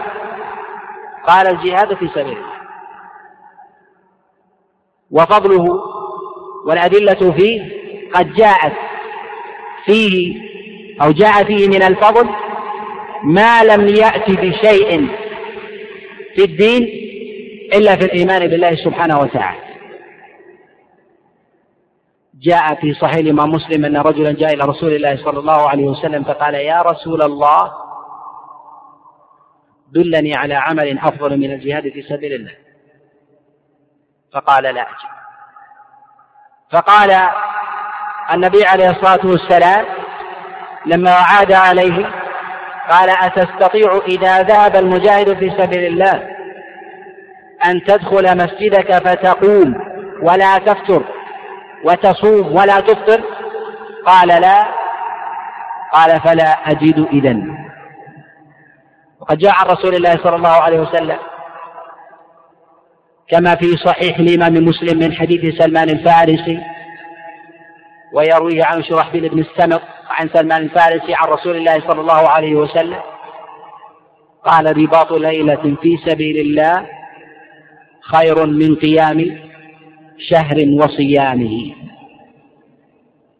قال 1.27 1.47
الجهاد 1.47 1.93
في 1.93 2.07
سبيل 2.07 2.37
الله. 2.37 2.51
وفضله 5.11 5.79
والأدلة 6.65 7.31
فيه 7.31 7.61
قد 8.13 8.33
جاءت 8.33 8.73
فيه 9.85 10.41
أو 11.01 11.11
جاء 11.11 11.43
فيه 11.43 11.67
من 11.67 11.83
الفضل 11.83 12.29
ما 13.23 13.63
لم 13.63 13.87
يأت 13.87 14.31
بشيء 14.31 15.07
في 16.35 16.43
الدين 16.43 17.10
إلا 17.73 17.95
في 17.95 18.05
الإيمان 18.05 18.47
بالله 18.47 18.75
سبحانه 18.75 19.19
وتعالى. 19.19 19.71
جاء 22.41 22.75
في 22.75 22.93
صحيح 22.93 23.15
الإمام 23.15 23.49
مسلم 23.49 23.85
أن 23.85 23.97
رجلا 23.97 24.31
جاء 24.31 24.53
إلى 24.53 24.63
رسول 24.63 24.93
الله 24.93 25.17
صلى 25.17 25.39
الله 25.39 25.69
عليه 25.69 25.83
وسلم 25.83 26.23
فقال 26.23 26.53
يا 26.53 26.81
رسول 26.81 27.21
الله 27.21 27.71
دلني 29.91 30.35
على 30.35 30.53
عمل 30.53 30.99
أفضل 30.99 31.37
من 31.37 31.51
الجهاد 31.51 31.89
في 31.89 32.01
سبيل 32.01 32.33
الله. 32.33 32.55
فقال 34.33 34.63
لا 34.63 34.81
أجل 34.81 35.07
فقال 36.71 37.11
النبي 38.33 38.65
عليه 38.65 38.89
الصلاة 38.89 39.25
والسلام 39.25 39.85
لما 40.85 41.11
عاد 41.11 41.51
عليه 41.51 42.11
قال 42.89 43.09
أتستطيع 43.09 44.01
إذا 44.07 44.41
ذهب 44.41 44.75
المجاهد 44.75 45.37
في 45.37 45.49
سبيل 45.49 45.85
الله 45.85 46.40
أن 47.65 47.83
تدخل 47.83 48.37
مسجدك 48.37 48.93
فتقوم 48.93 49.75
ولا 50.23 50.57
تفتر 50.57 51.03
وتصوم 51.85 52.55
ولا 52.55 52.79
تفطر؟ 52.79 53.23
قال 54.05 54.27
لا. 54.27 54.65
قال 55.93 56.21
فلا 56.21 56.71
أجد 56.71 57.07
إذن. 57.13 57.57
وقد 59.21 59.37
جاء 59.37 59.51
عن 59.55 59.65
رسول 59.65 59.95
الله 59.95 60.17
صلى 60.23 60.35
الله 60.35 60.49
عليه 60.49 60.79
وسلم 60.79 61.17
كما 63.29 63.55
في 63.55 63.77
صحيح 63.77 64.19
الإمام 64.19 64.65
مسلم 64.65 64.99
من 64.99 65.13
حديث 65.13 65.55
سلمان 65.61 65.89
الفارسي 65.89 66.59
ويرويه 68.13 68.65
عن 68.65 68.83
شرحبيل 68.83 69.29
بن 69.29 69.39
السمط 69.39 69.81
عن 70.09 70.29
سلمان 70.33 70.61
الفارسي 70.63 71.13
عن 71.13 71.27
رسول 71.27 71.55
الله 71.55 71.79
صلى 71.87 72.01
الله 72.01 72.29
عليه 72.29 72.55
وسلم 72.55 72.99
قال 74.45 74.77
رباط 74.77 75.11
ليلة 75.11 75.75
في 75.81 75.97
سبيل 76.05 76.37
الله 76.37 76.85
خير 78.01 78.45
من 78.45 78.75
قيام 78.75 79.49
شهر 80.29 80.65
وصيامه. 80.69 81.75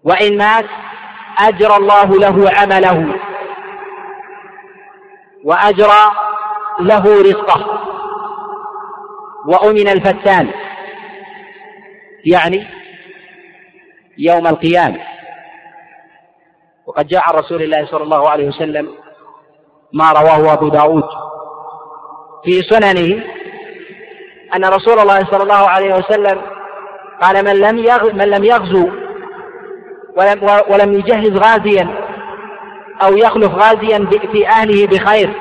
وإن 0.04 0.38
مات 0.38 0.66
أجرى 1.40 1.76
الله 1.76 2.20
له 2.20 2.52
عمله 2.52 3.16
وأجرى 5.44 6.12
له 6.80 7.22
رزقه. 7.22 7.82
وأمن 9.48 9.88
الفتان 9.88 10.52
يعني 12.26 12.68
يوم 14.18 14.48
القيامة. 14.48 15.00
وقد 16.86 17.08
جاء 17.08 17.22
عن 17.22 17.34
رسول 17.34 17.62
الله 17.62 17.86
صلى 17.86 18.04
الله 18.04 18.30
عليه 18.30 18.48
وسلم 18.48 18.90
ما 19.94 20.12
رواه 20.12 20.54
أبو 20.54 20.70
داود 20.70 21.04
في 22.44 22.62
سننه 22.62 23.24
أن 24.56 24.66
رسول 24.66 25.00
الله 25.00 25.20
صلى 25.20 25.44
الله 25.44 25.70
عليه 25.70 25.96
وسلم 25.96 26.42
قال 27.22 27.46
من 27.46 27.56
لم 27.60 27.76
من 28.18 28.30
لم 28.30 28.44
يغزو 28.44 28.90
ولم, 30.16 30.62
ولم 30.68 30.94
يجهز 30.94 31.38
غازيا 31.38 31.88
أو 33.04 33.18
يخلف 33.18 33.52
غازيا 33.56 34.10
في 34.32 34.48
أهله 34.48 34.88
بخير 34.88 35.34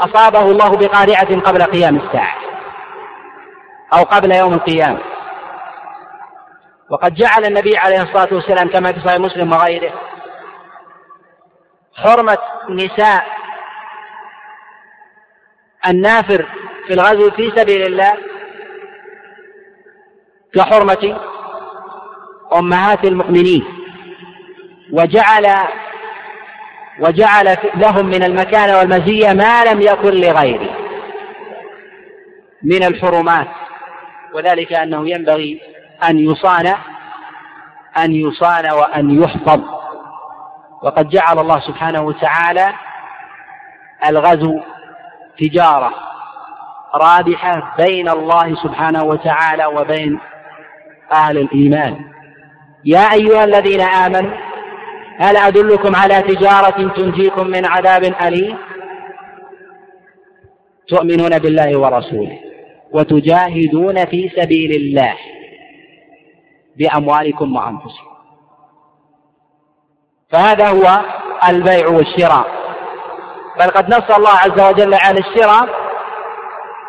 أصابه 0.00 0.42
الله 0.42 0.76
بقارعة 0.76 1.40
قبل 1.40 1.62
قيام 1.62 1.96
الساعة 1.96 2.36
أو 3.92 4.02
قبل 4.02 4.34
يوم 4.34 4.54
القيامة. 4.54 4.98
وقد 6.90 7.14
جعل 7.14 7.44
النبي 7.44 7.76
عليه 7.78 8.02
الصلاة 8.02 8.34
والسلام 8.34 8.68
كما 8.68 8.92
في 8.92 9.00
صحيح 9.00 9.20
مسلم 9.20 9.52
وغيره 9.52 9.92
حرمة 11.94 12.38
نساء 12.70 13.26
النافر 15.88 16.48
في 16.86 16.94
الغزو 16.94 17.30
في 17.30 17.52
سبيل 17.56 17.86
الله 17.86 18.12
كحرمة 20.54 21.20
أمهات 22.56 23.04
المؤمنين 23.04 23.64
وجعل 24.92 25.46
وجعل 27.00 27.56
لهم 27.74 28.06
من 28.06 28.22
المكانة 28.22 28.78
والمزية 28.78 29.32
ما 29.32 29.64
لم 29.64 29.80
يكن 29.80 30.10
لغيره 30.10 30.70
من 32.62 32.82
الحرمات 32.84 33.48
وذلك 34.34 34.72
أنه 34.72 35.08
ينبغي 35.10 35.60
أن 36.08 36.18
يصان 36.18 36.74
أن 37.98 38.12
يصان 38.12 38.70
وأن 38.72 39.22
يحفظ. 39.22 39.60
وقد 40.82 41.08
جعل 41.08 41.38
الله 41.38 41.60
سبحانه 41.60 42.02
وتعالى 42.02 42.72
الغزو 44.08 44.60
تجارة. 45.38 45.94
رابحة 46.94 47.74
بين 47.78 48.08
الله 48.08 48.54
سبحانه 48.62 49.04
وتعالى 49.04 49.66
وبين 49.66 50.18
أهل 51.12 51.38
الإيمان. 51.38 51.96
يا 52.84 53.12
أيها 53.12 53.44
الذين 53.44 53.80
آمنوا 53.80 54.36
هل 55.18 55.36
أدلكم 55.36 55.96
على 55.96 56.22
تجارة 56.22 56.88
تنجيكم 56.96 57.46
من 57.46 57.66
عذاب 57.66 58.14
أليم؟ 58.22 58.58
تؤمنون 60.88 61.38
بالله 61.38 61.78
ورسوله 61.78 62.38
وتجاهدون 62.92 64.04
في 64.04 64.30
سبيل 64.36 64.70
الله 64.70 65.14
بأموالكم 66.76 67.56
وأنفسكم. 67.56 68.14
فهذا 70.30 70.68
هو 70.68 71.00
البيع 71.48 71.88
والشراء. 71.88 72.46
بل 73.60 73.66
قد 73.66 73.88
نص 73.88 74.16
الله 74.16 74.30
عز 74.30 74.60
وجل 74.60 74.94
على 74.94 75.18
الشراء 75.20 75.83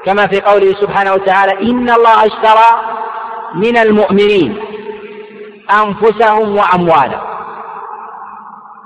كما 0.05 0.27
في 0.27 0.41
قوله 0.41 0.73
سبحانه 0.81 1.13
وتعالى 1.13 1.51
إن 1.51 1.89
الله 1.89 2.25
اشترى 2.25 2.81
من 3.55 3.77
المؤمنين 3.77 4.57
أنفسهم 5.71 6.55
وأموالهم 6.57 7.35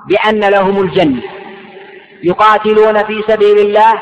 بأن 0.08 0.40
لهم 0.50 0.82
الجنة 0.82 1.22
يقاتلون 2.24 3.04
في 3.04 3.24
سبيل 3.28 3.60
الله 3.60 3.94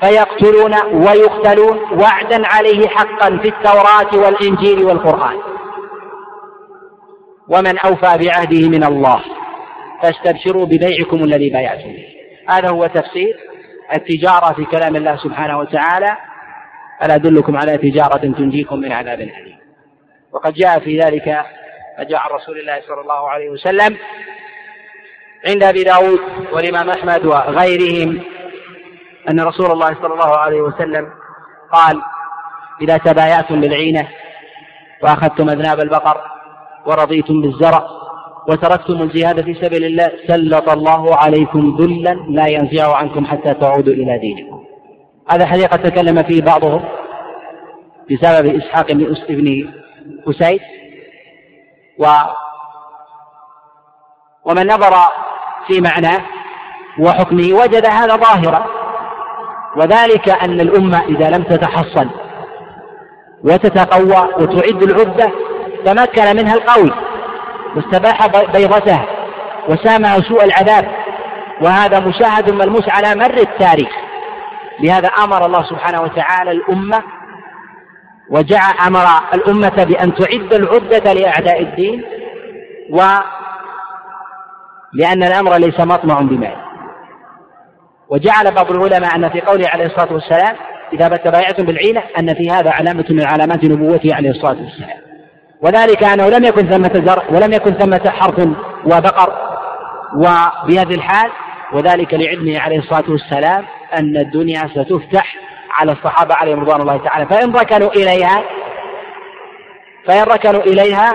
فيقتلون 0.00 0.74
ويقتلون 0.92 1.78
وعدا 2.00 2.46
عليه 2.46 2.88
حقا 2.88 3.38
في 3.38 3.48
التوراة 3.48 4.24
والإنجيل 4.26 4.84
والقرآن 4.84 5.36
ومن 7.48 7.78
أوفى 7.78 8.18
بعهده 8.24 8.68
من 8.68 8.84
الله 8.84 9.20
فاستبشروا 10.02 10.66
ببيعكم 10.66 11.16
الذي 11.24 11.50
بايعتم 11.50 11.94
هذا 12.48 12.68
هو 12.70 12.86
تفسير 12.86 13.36
التجارة 13.92 14.52
في 14.52 14.64
كلام 14.64 14.96
الله 14.96 15.16
سبحانه 15.16 15.58
وتعالى 15.58 16.16
ألا 17.02 17.14
أدلكم 17.14 17.56
على 17.56 17.78
تجارة 17.78 18.16
تنجيكم 18.16 18.78
من 18.78 18.92
عذاب 18.92 19.20
أليم. 19.20 19.58
وقد 20.32 20.52
جاء 20.52 20.78
في 20.78 21.00
ذلك 21.00 21.28
ما 21.98 22.04
جاء 22.04 22.20
عن 22.20 22.30
رسول 22.30 22.58
الله 22.58 22.80
صلى 22.88 23.00
الله 23.00 23.30
عليه 23.30 23.50
وسلم 23.50 23.96
عند 25.46 25.62
أبي 25.62 25.84
داود 25.84 26.20
والإمام 26.52 26.90
أحمد 26.90 27.26
وغيرهم 27.26 28.20
أن 29.30 29.40
رسول 29.40 29.70
الله 29.70 29.94
صلى 29.94 30.14
الله 30.14 30.38
عليه 30.38 30.60
وسلم 30.60 31.10
قال 31.72 32.02
إذا 32.80 32.96
تبايعتم 32.96 33.60
بالعينة 33.60 34.08
وأخذتم 35.02 35.50
أذناب 35.50 35.80
البقر 35.80 36.20
ورضيتم 36.86 37.42
بالزرع 37.42 37.88
وتركتم 38.48 39.02
الجهاد 39.02 39.40
في 39.40 39.54
سبيل 39.54 39.84
الله 39.84 40.10
سلط 40.28 40.70
الله 40.70 41.16
عليكم 41.16 41.76
ذلا 41.80 42.10
لا 42.28 42.46
ينزع 42.46 42.96
عنكم 42.96 43.26
حتى 43.26 43.54
تعودوا 43.54 43.94
إلى 43.94 44.18
دينكم. 44.18 44.64
هذا 45.30 45.46
حديث 45.46 45.66
قد 45.66 45.82
تكلم 45.82 46.22
فيه 46.22 46.42
بعضهم 46.42 46.84
بسبب 48.10 48.56
إسحاق 48.56 48.92
بن 48.92 49.62
أسيد. 50.28 50.60
و 51.98 52.06
ومن 54.44 54.66
نظر 54.66 54.94
في 55.66 55.80
معناه 55.80 56.20
وحكمه 56.98 57.52
وجد 57.52 57.86
هذا 57.86 58.16
ظاهرا. 58.16 58.66
وذلك 59.76 60.28
أن 60.28 60.60
الأمة 60.60 61.04
إذا 61.04 61.30
لم 61.30 61.42
تتحصن 61.42 62.10
وتتقوى 63.44 64.28
وتعد 64.38 64.82
العدة 64.82 65.32
تمكن 65.84 66.36
منها 66.36 66.54
القوي 66.54 66.90
واستباح 67.76 68.26
بيضتها 68.26 69.06
وسامع 69.68 70.14
سوء 70.14 70.44
العذاب. 70.44 70.88
وهذا 71.62 72.00
مشاهد 72.00 72.50
ملموس 72.50 72.88
على 72.88 73.14
مر 73.20 73.36
التاريخ. 73.36 73.90
لهذا 74.80 75.08
أمر 75.08 75.46
الله 75.46 75.62
سبحانه 75.62 76.02
وتعالى 76.02 76.50
الأمة 76.50 77.02
وجعل 78.30 78.74
أمر 78.86 79.06
الأمة 79.34 79.84
بأن 79.84 80.14
تعد 80.14 80.54
العدة 80.54 81.12
لأعداء 81.12 81.62
الدين 81.62 82.04
و 82.90 83.02
لأن 84.92 85.22
الأمر 85.22 85.56
ليس 85.56 85.80
مطمع 85.80 86.20
بمال. 86.20 86.56
وجعل 88.08 88.54
بعض 88.54 88.70
العلماء 88.70 89.16
أن 89.16 89.30
في 89.30 89.40
قوله 89.40 89.68
عليه 89.68 89.86
الصلاة 89.86 90.12
والسلام 90.12 90.56
إذا 90.92 91.08
تبايعتم 91.08 91.66
بالعينة 91.66 92.02
أن 92.18 92.34
في 92.34 92.50
هذا 92.50 92.70
علامة 92.70 93.04
من 93.10 93.26
علامات 93.26 93.64
نبوته 93.64 94.14
عليه 94.14 94.30
الصلاة 94.30 94.62
والسلام. 94.62 95.03
وذلك 95.64 96.04
أنه 96.04 96.28
لم 96.28 96.44
يكن 96.44 96.66
ثمة 96.66 97.02
زرع 97.06 97.22
ولم 97.30 97.52
يكن 97.52 97.70
ثمة 97.72 98.10
حرث 98.10 98.48
وبقر 98.84 99.32
وبهذه 100.16 100.94
الحال 100.94 101.30
وذلك 101.72 102.14
لعلمه 102.14 102.60
عليه 102.60 102.78
الصلاة 102.78 103.04
والسلام 103.08 103.64
أن 103.98 104.16
الدنيا 104.16 104.60
ستفتح 104.74 105.36
على 105.78 105.92
الصحابة 105.92 106.34
عليهم 106.34 106.60
رضوان 106.60 106.80
الله 106.80 106.96
تعالى. 106.96 107.26
فإن 107.26 107.52
ركنوا 107.52 107.90
إليها 107.90 108.42
فإن 110.06 110.22
ركنوا 110.22 110.62
إليها 110.62 111.12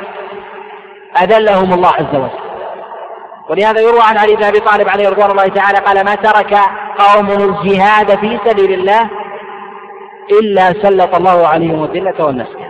أذلهم 1.21 1.73
الله 1.73 1.89
عز 1.89 2.15
وجل. 2.15 2.49
ولهذا 3.49 3.81
يروى 3.81 4.01
عن 4.01 4.17
علي 4.17 4.35
بن 4.35 4.43
أبي 4.43 4.59
طالب 4.59 4.89
عليه 4.89 5.09
رضوان 5.09 5.31
الله 5.31 5.47
تعالى 5.47 5.77
قال 5.77 6.05
ما 6.05 6.15
ترك 6.15 6.53
قوم 6.97 7.29
الجهاد 7.29 8.19
في 8.19 8.39
سبيل 8.45 8.73
الله 8.73 9.09
إلا 10.41 10.73
سلط 10.73 11.15
الله 11.15 11.47
عليهم 11.47 11.83
الذلة 11.83 12.25
والمسكنه 12.25 12.69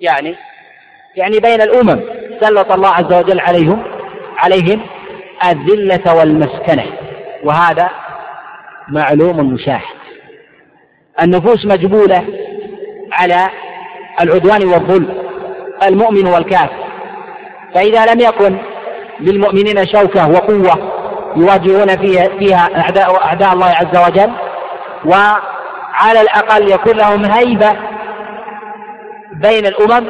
يعني 0.00 0.36
يعني 1.16 1.40
بين 1.40 1.62
الأمم 1.62 2.00
سلط 2.40 2.72
الله 2.72 2.88
عز 2.88 3.12
وجل 3.12 3.40
عليهم 3.40 3.82
عليهم 4.38 4.80
الذلة 5.44 6.14
والمسكنة. 6.14 6.84
وهذا 7.44 7.90
معلوم 8.88 9.54
مشاهد. 9.54 9.96
النفوس 11.22 11.66
مجبولة 11.66 12.24
على 13.12 13.48
العدوان 14.20 14.64
والظلم 14.64 15.14
المؤمن 15.82 16.26
والكافر. 16.26 16.86
فإذا 17.74 18.14
لم 18.14 18.20
يكن 18.20 18.58
للمؤمنين 19.20 19.86
شوكة 19.86 20.30
وقوة 20.30 20.92
يواجهون 21.36 21.88
فيها, 21.96 22.38
فيها 22.38 22.80
أعداء 22.80 23.24
أعداء 23.24 23.52
الله 23.52 23.66
عز 23.66 24.08
وجل 24.08 24.32
وعلى 25.04 26.20
الأقل 26.20 26.70
يكون 26.72 26.96
لهم 26.96 27.24
هيبة 27.24 27.72
بين 29.32 29.66
الأمم 29.66 30.06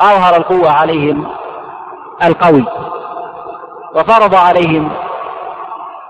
أظهر 0.00 0.36
القوة 0.36 0.70
عليهم 0.70 1.26
القوي 2.24 2.64
وفرض 3.94 4.34
عليهم 4.34 4.90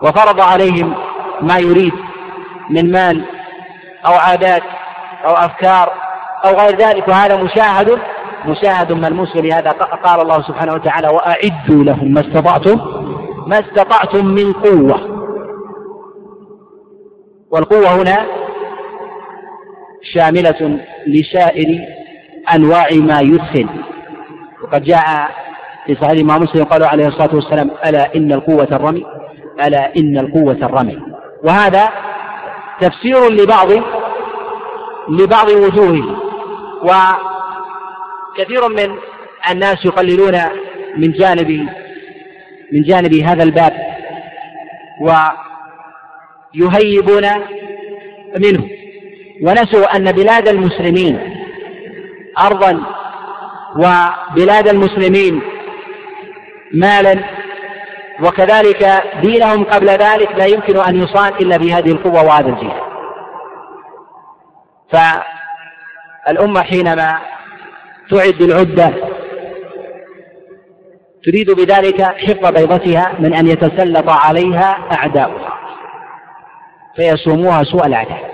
وفرض 0.03 0.41
عليهم 0.41 0.95
ما 1.41 1.59
يريد 1.59 1.93
من 2.71 2.93
مال 2.93 3.25
أو 4.07 4.13
عادات 4.13 4.63
أو 5.25 5.33
أفكار 5.33 5.93
أو 6.45 6.51
غير 6.51 6.77
ذلك 6.77 7.09
وهذا 7.09 7.37
مشاهد 7.37 7.99
مشاهد 8.47 8.93
ملموس 8.93 9.37
لهذا 9.37 9.71
قال 9.71 10.21
الله 10.21 10.43
سبحانه 10.43 10.75
وتعالى 10.75 11.09
وأعدوا 11.09 11.85
لهم 11.85 12.15
ما 12.15 12.21
استطعتم 12.21 12.81
ما 13.47 13.59
استطعتم 13.59 14.27
من 14.27 14.53
قوة. 14.53 15.19
والقوة 17.51 18.03
هنا 18.03 18.27
شاملة 20.15 20.81
لسائر 21.07 21.81
أنواع 22.55 22.89
ما 22.93 23.21
يدخل. 23.21 23.69
وقد 24.69 24.83
جاء 24.83 25.29
في 25.87 25.95
صحيح 25.95 26.11
الإمام 26.11 26.43
مسلم 26.43 26.65
قال 26.65 26.85
عليه 26.85 27.07
الصلاة 27.07 27.35
والسلام 27.35 27.71
ألا 27.87 28.15
إن 28.17 28.33
القوة 28.33 28.69
الرمي؟ 28.73 29.07
ألا 29.67 29.97
إن 29.97 30.19
القوة 30.19 30.59
الرمي؟ 30.63 30.99
وهذا 31.45 31.89
تفسير 32.81 33.29
لبعض 33.31 33.69
لبعض 35.09 35.49
وجوهه 35.49 36.17
و 36.83 36.91
كثير 38.37 38.69
من 38.69 38.99
الناس 39.51 39.85
يقللون 39.85 40.35
من 40.97 41.13
جانب 41.13 41.69
من 42.73 42.83
جانب 42.83 43.15
هذا 43.15 43.43
الباب 43.43 43.73
ويهيبون 46.55 47.25
منه. 48.39 48.69
ونسوا 49.43 49.97
أن 49.97 50.13
بلاد 50.13 50.49
المسلمين 50.49 51.35
أرضا 52.41 52.98
وبلاد 53.77 54.69
المسلمين 54.69 55.43
مالا 56.75 57.25
وكذلك 58.23 59.03
دينهم 59.23 59.65
قبل 59.65 59.87
ذلك 59.89 60.33
لا 60.37 60.47
يمكن 60.47 60.77
أن 60.77 61.03
يصان 61.03 61.33
إلا 61.41 61.57
بهذه 61.57 61.91
القوة 61.93 62.25
وهذا 62.25 62.49
الجهاد. 62.49 62.89
فالأمة 64.93 66.63
حينما 66.63 67.19
تعد 68.11 68.43
العدة 68.43 68.95
تريد 71.25 71.51
بذلك 71.51 72.03
حفظ 72.03 72.53
بيضتها 72.53 73.13
من 73.19 73.35
أن 73.35 73.47
يتسلط 73.47 74.11
عليها 74.11 74.79
أعداؤها 74.93 75.59
فيصوموها 76.97 77.63
سوء 77.65 77.87
العذاب 77.87 78.29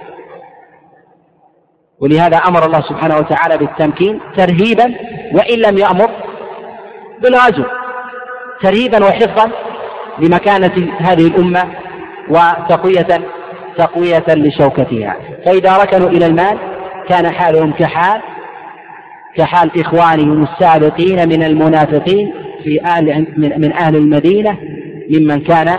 ولهذا 2.01 2.37
أمر 2.37 2.67
الله 2.67 2.81
سبحانه 2.81 3.17
وتعالى 3.17 3.59
بالتمكين 3.59 4.21
ترهيبا 4.37 4.95
وإن 5.35 5.59
لم 5.59 5.79
يأمر 5.79 6.11
بالغزو 7.21 7.65
ترهيبا 8.63 9.05
وحفظا 9.05 9.51
لمكانة 10.19 10.93
هذه 10.99 11.27
الأمة 11.27 11.75
وتقوية 12.29 13.21
تقوية 13.79 14.25
لشوكتها. 14.29 15.17
فإذا 15.45 15.77
ركنوا 15.77 16.09
إلى 16.09 16.27
المال 16.27 16.59
كان 17.09 17.31
حالهم 17.31 17.73
كحال 17.73 18.23
كحال 19.37 19.81
إخوانهم 19.81 20.43
السابقين 20.43 21.29
من 21.29 21.43
المنافقين 21.43 22.35
في 22.65 22.85
أهل 22.85 23.27
من 23.37 23.73
أهل 23.73 23.97
المدينة 23.97 24.59
ممن 25.11 25.41
كان 25.41 25.79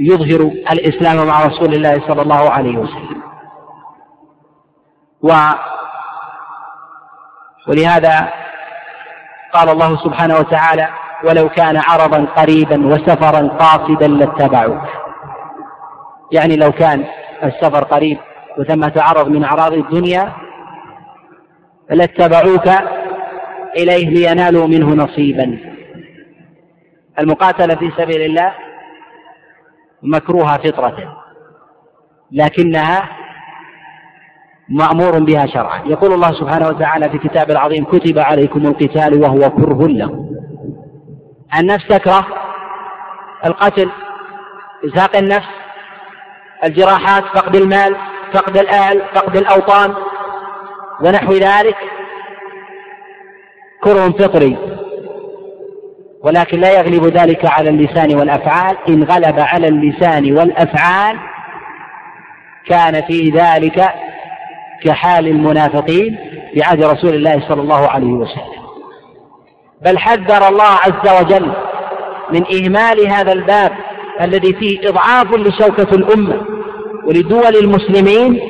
يظهر 0.00 0.50
الإسلام 0.72 1.26
مع 1.26 1.46
رسول 1.46 1.74
الله 1.74 1.94
صلى 2.08 2.22
الله 2.22 2.50
عليه 2.50 2.78
وسلم. 2.78 3.20
و 5.22 5.32
ولهذا 7.68 8.39
قال 9.52 9.68
الله 9.68 9.96
سبحانه 9.96 10.38
وتعالى 10.38 10.88
ولو 11.24 11.48
كان 11.48 11.76
عرضا 11.76 12.24
قريبا 12.24 12.86
وسفرا 12.86 13.48
قاصدا 13.48 14.08
لاتبعوك 14.08 14.88
يعني 16.32 16.56
لو 16.56 16.72
كان 16.72 17.04
السفر 17.44 17.84
قريب 17.84 18.18
وثمة 18.58 18.92
عرض 18.96 19.28
من 19.28 19.44
أعراض 19.44 19.72
الدنيا 19.72 20.32
لاتبعوك 21.90 22.68
إليه 23.76 24.08
لينالوا 24.08 24.66
منه 24.66 25.04
نصيبا. 25.04 25.58
المقاتلة 27.18 27.74
في 27.74 27.90
سبيل 27.96 28.22
الله 28.22 28.54
مكروهة 30.02 30.58
فطرة 30.58 31.22
لكنها 32.32 33.08
مأمور 34.70 35.18
بها 35.18 35.46
شرعا. 35.46 35.82
يقول 35.86 36.12
الله 36.12 36.32
سبحانه 36.32 36.68
وتعالى 36.68 37.10
في 37.10 37.18
كتاب 37.18 37.50
العظيم 37.50 37.84
كتب 37.84 38.18
عليكم 38.18 38.66
القتال 38.66 39.22
وهو 39.22 39.50
كره 39.50 39.86
لكم. 39.88 40.30
النفس 41.58 41.86
تكره 41.88 42.26
القتل 43.46 43.90
إزهاق 44.84 45.16
النفس 45.16 45.48
الجراحات 46.64 47.24
فقد 47.24 47.56
المال 47.56 47.96
فقد 48.32 48.56
الأهل 48.56 49.02
فقد 49.14 49.36
الأوطان 49.36 49.94
ونحو 51.04 51.32
ذلك. 51.32 51.76
كره 53.84 54.08
فطري 54.08 54.56
ولكن 56.24 56.60
لا 56.60 56.72
يغلب 56.72 57.04
ذلك 57.04 57.46
على 57.46 57.70
اللسان 57.70 58.18
والأفعال. 58.18 58.76
إن 58.88 59.04
غلب 59.04 59.40
على 59.40 59.68
اللسان 59.68 60.36
والأفعال 60.38 61.16
كان 62.66 63.02
في 63.02 63.30
ذلك 63.30 63.90
كحال 64.84 65.26
المنافقين 65.26 66.18
في 66.54 66.62
عهد 66.62 66.84
رسول 66.84 67.14
الله 67.14 67.48
صلى 67.48 67.62
الله 67.62 67.88
عليه 67.88 68.12
وسلم. 68.12 68.60
بل 69.84 69.98
حذر 69.98 70.48
الله 70.48 70.64
عز 70.64 71.22
وجل 71.22 71.52
من 72.32 72.44
إهمال 72.54 73.08
هذا 73.08 73.32
الباب 73.32 73.72
الذي 74.20 74.52
فيه 74.52 74.88
إضعاف 74.88 75.34
لشوكة 75.36 75.94
الأمة 75.94 76.42
ولدول 77.06 77.56
المسلمين 77.62 78.40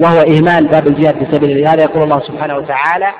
وهو 0.00 0.20
إهمال 0.20 0.68
باب 0.68 0.86
الجهاد 0.86 1.24
في 1.24 1.32
سبيل 1.32 1.50
الله. 1.50 1.62
لهذا 1.62 1.82
يقول 1.82 2.02
الله 2.02 2.20
سبحانه 2.20 2.56
وتعالى 2.56 3.12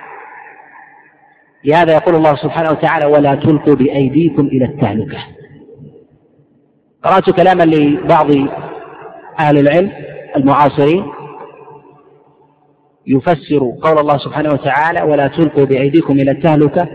لهذا 1.65 1.93
يقول 1.93 2.15
الله 2.15 2.37
سبحانه 2.37 2.71
وتعالى 2.71 3.07
ولا 3.07 3.35
تلقوا 3.35 3.75
بأيديكم 3.75 4.47
إلى 4.47 4.65
التهلكة. 4.65 5.19
قرأت 7.05 7.31
كلاما 7.31 7.63
لبعض 7.63 8.31
أهل 9.41 9.59
العلم 9.59 9.93
المعاصرين 10.37 11.07
يفسر 13.09 13.73
قول 13.83 13.99
الله 13.99 14.19
سبحانه 14.19 14.53
وتعالى 14.53 15.03
ولا 15.03 15.29
تلقوا 15.29 15.65
بأيديكم 15.65 16.13
إلى 16.13 16.31
التهلكة 16.31 16.89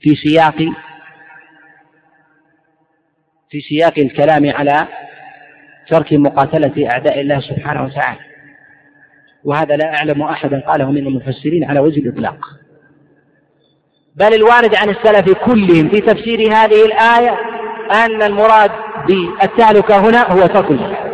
في 0.00 0.14
سياق 0.14 0.56
في 3.50 3.60
سياق 3.60 3.98
الكلام 3.98 4.50
على 4.50 4.88
ترك 5.88 6.12
مقاتلة 6.12 6.90
أعداء 6.90 7.20
الله 7.20 7.40
سبحانه 7.40 7.84
وتعالى. 7.84 8.20
وهذا 9.44 9.76
لا 9.76 9.94
أعلم 9.94 10.22
أحدا 10.22 10.60
قاله 10.60 10.90
من 10.90 10.98
المفسرين 10.98 11.64
على 11.64 11.80
وجه 11.80 12.00
الإطلاق. 12.00 12.38
بل 14.16 14.34
الوارد 14.34 14.74
عن 14.74 14.88
السلف 14.88 15.32
كلهم 15.32 15.88
في 15.88 16.00
تفسير 16.00 16.40
هذه 16.40 16.84
الآية 16.84 17.38
أن 17.92 18.22
المراد 18.22 18.70
بالتهلكة 19.08 20.08
هنا 20.08 20.32
هو 20.32 20.46
ترك 20.46 20.70
الجهاد 20.70 21.13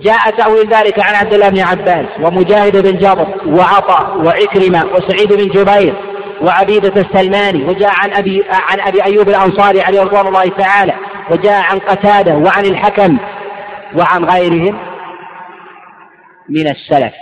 جاء 0.00 0.30
تأويل 0.30 0.74
ذلك 0.74 1.00
عن 1.00 1.14
عبد 1.14 1.34
الله 1.34 1.48
بن 1.48 1.60
عباس 1.60 2.06
ومجاهد 2.20 2.76
بن 2.76 2.98
جبر 2.98 3.26
وعطاء 3.46 4.18
وعكرمة 4.18 4.84
وسعيد 4.84 5.32
بن 5.32 5.48
جبير 5.48 5.94
وعبيدة 6.42 7.02
السلماني 7.02 7.64
وجاء 7.64 7.92
عن 7.94 8.12
أبي 8.12 8.44
عن 8.50 8.80
أبي 8.80 9.04
أيوب 9.04 9.28
الأنصاري 9.28 9.82
عليه 9.82 10.00
رضوان 10.00 10.26
الله 10.26 10.48
تعالى 10.48 10.94
وجاء 11.30 11.62
عن 11.62 11.78
قتادة 11.78 12.34
وعن 12.34 12.64
الحكم 12.64 13.18
وعن 13.96 14.24
غيرهم 14.24 14.78
من 16.48 16.68
السلف. 16.68 17.12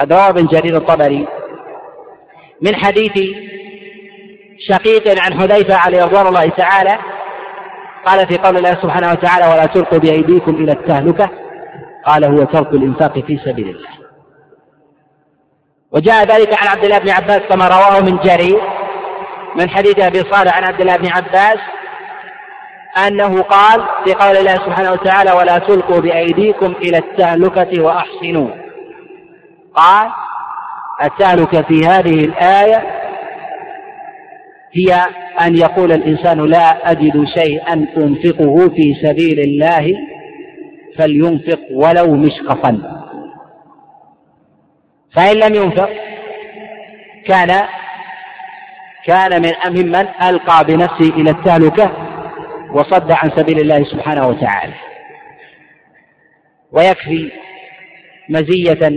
قد 0.00 0.12
روى 0.12 0.28
ابن 0.28 0.46
جرير 0.46 0.76
الطبري 0.76 1.26
من 2.62 2.74
حديث 2.76 3.12
شقيق 4.68 5.08
عن 5.08 5.40
حذيفة 5.40 5.74
عليه 5.74 6.04
رضوان 6.04 6.26
الله 6.26 6.48
تعالى 6.48 6.98
قال 8.06 8.26
في 8.26 8.38
قول 8.38 8.56
الله 8.56 8.70
سبحانه 8.82 9.12
وتعالى 9.12 9.46
ولا 9.46 9.66
تلقوا 9.66 9.98
بأيديكم 9.98 10.54
إلى 10.54 10.72
التهلكة 10.72 11.43
قال 12.06 12.24
هو 12.24 12.44
ترك 12.44 12.72
الإنفاق 12.74 13.18
في 13.18 13.38
سبيل 13.44 13.68
الله. 13.68 13.88
وجاء 15.92 16.24
ذلك 16.24 16.62
عن 16.62 16.68
عبد 16.68 16.84
الله 16.84 16.98
بن 16.98 17.10
عباس 17.10 17.40
كما 17.40 17.68
رواه 17.68 18.00
من 18.00 18.16
جرير 18.16 18.60
من 19.56 19.68
حديث 19.70 20.00
أبي 20.00 20.18
صالح 20.18 20.56
عن 20.56 20.64
عبد 20.64 20.80
الله 20.80 20.96
بن 20.96 21.08
عباس 21.08 21.58
أنه 23.06 23.42
قال 23.42 23.84
في 24.04 24.14
قول 24.14 24.36
الله 24.36 24.54
سبحانه 24.54 24.92
وتعالى 24.92 25.32
ولا 25.32 25.58
تلقوا 25.58 26.00
بأيديكم 26.00 26.66
إلى 26.66 26.98
التهلكة 26.98 27.82
وأحسنوا. 27.82 28.48
قال 29.74 30.10
التهلكة 31.04 31.62
في 31.62 31.86
هذه 31.86 32.24
الآية 32.24 33.04
هي 34.72 34.94
أن 35.40 35.56
يقول 35.56 35.92
الإنسان 35.92 36.46
لا 36.46 36.90
أجد 36.90 37.24
شيئا 37.38 37.86
أنفقه 37.96 38.68
في 38.68 38.94
سبيل 39.02 39.40
الله 39.40 39.94
فلينفق 40.98 41.60
ولو 41.70 42.14
مشقفا. 42.14 43.00
فإن 45.16 45.36
لم 45.36 45.54
ينفق 45.54 45.90
كان 47.26 47.68
كان 49.06 49.42
من 49.42 49.52
ممن 49.66 50.08
ألقى 50.22 50.64
بنفسه 50.64 51.14
إلى 51.14 51.30
التهلكة 51.30 51.92
وصد 52.70 53.12
عن 53.12 53.30
سبيل 53.30 53.60
الله 53.60 53.84
سبحانه 53.84 54.28
وتعالى. 54.28 54.74
ويكفي 56.72 57.32
مزية 58.28 58.88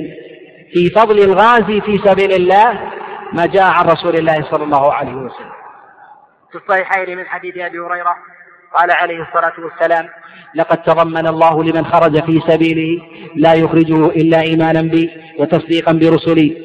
في 0.74 0.90
فضل 0.96 1.20
الغازي 1.20 1.82
في 1.82 1.98
سبيل 1.98 2.32
الله 2.32 2.92
ما 3.34 3.46
جاء 3.46 3.72
عن 3.72 3.86
رسول 3.86 4.16
الله 4.16 4.52
صلى 4.52 4.64
الله 4.64 4.94
عليه 4.94 5.14
وسلم. 5.14 5.52
في 6.52 6.58
الصحيحين 6.58 7.18
من 7.18 7.26
حديث 7.26 7.58
أبي 7.58 7.80
هريرة 7.80 8.16
قال 8.74 8.92
عليه 8.92 9.22
الصلاة 9.22 9.54
والسلام 9.60 10.10
لقد 10.58 10.78
تضمن 10.78 11.28
الله 11.28 11.64
لمن 11.64 11.86
خرج 11.86 12.24
في 12.24 12.42
سبيله 12.48 13.02
لا 13.36 13.54
يخرجه 13.54 14.06
إلا 14.06 14.42
إيمانا 14.42 14.82
بي 14.82 15.10
وتصديقا 15.40 15.92
برسلي. 15.92 16.58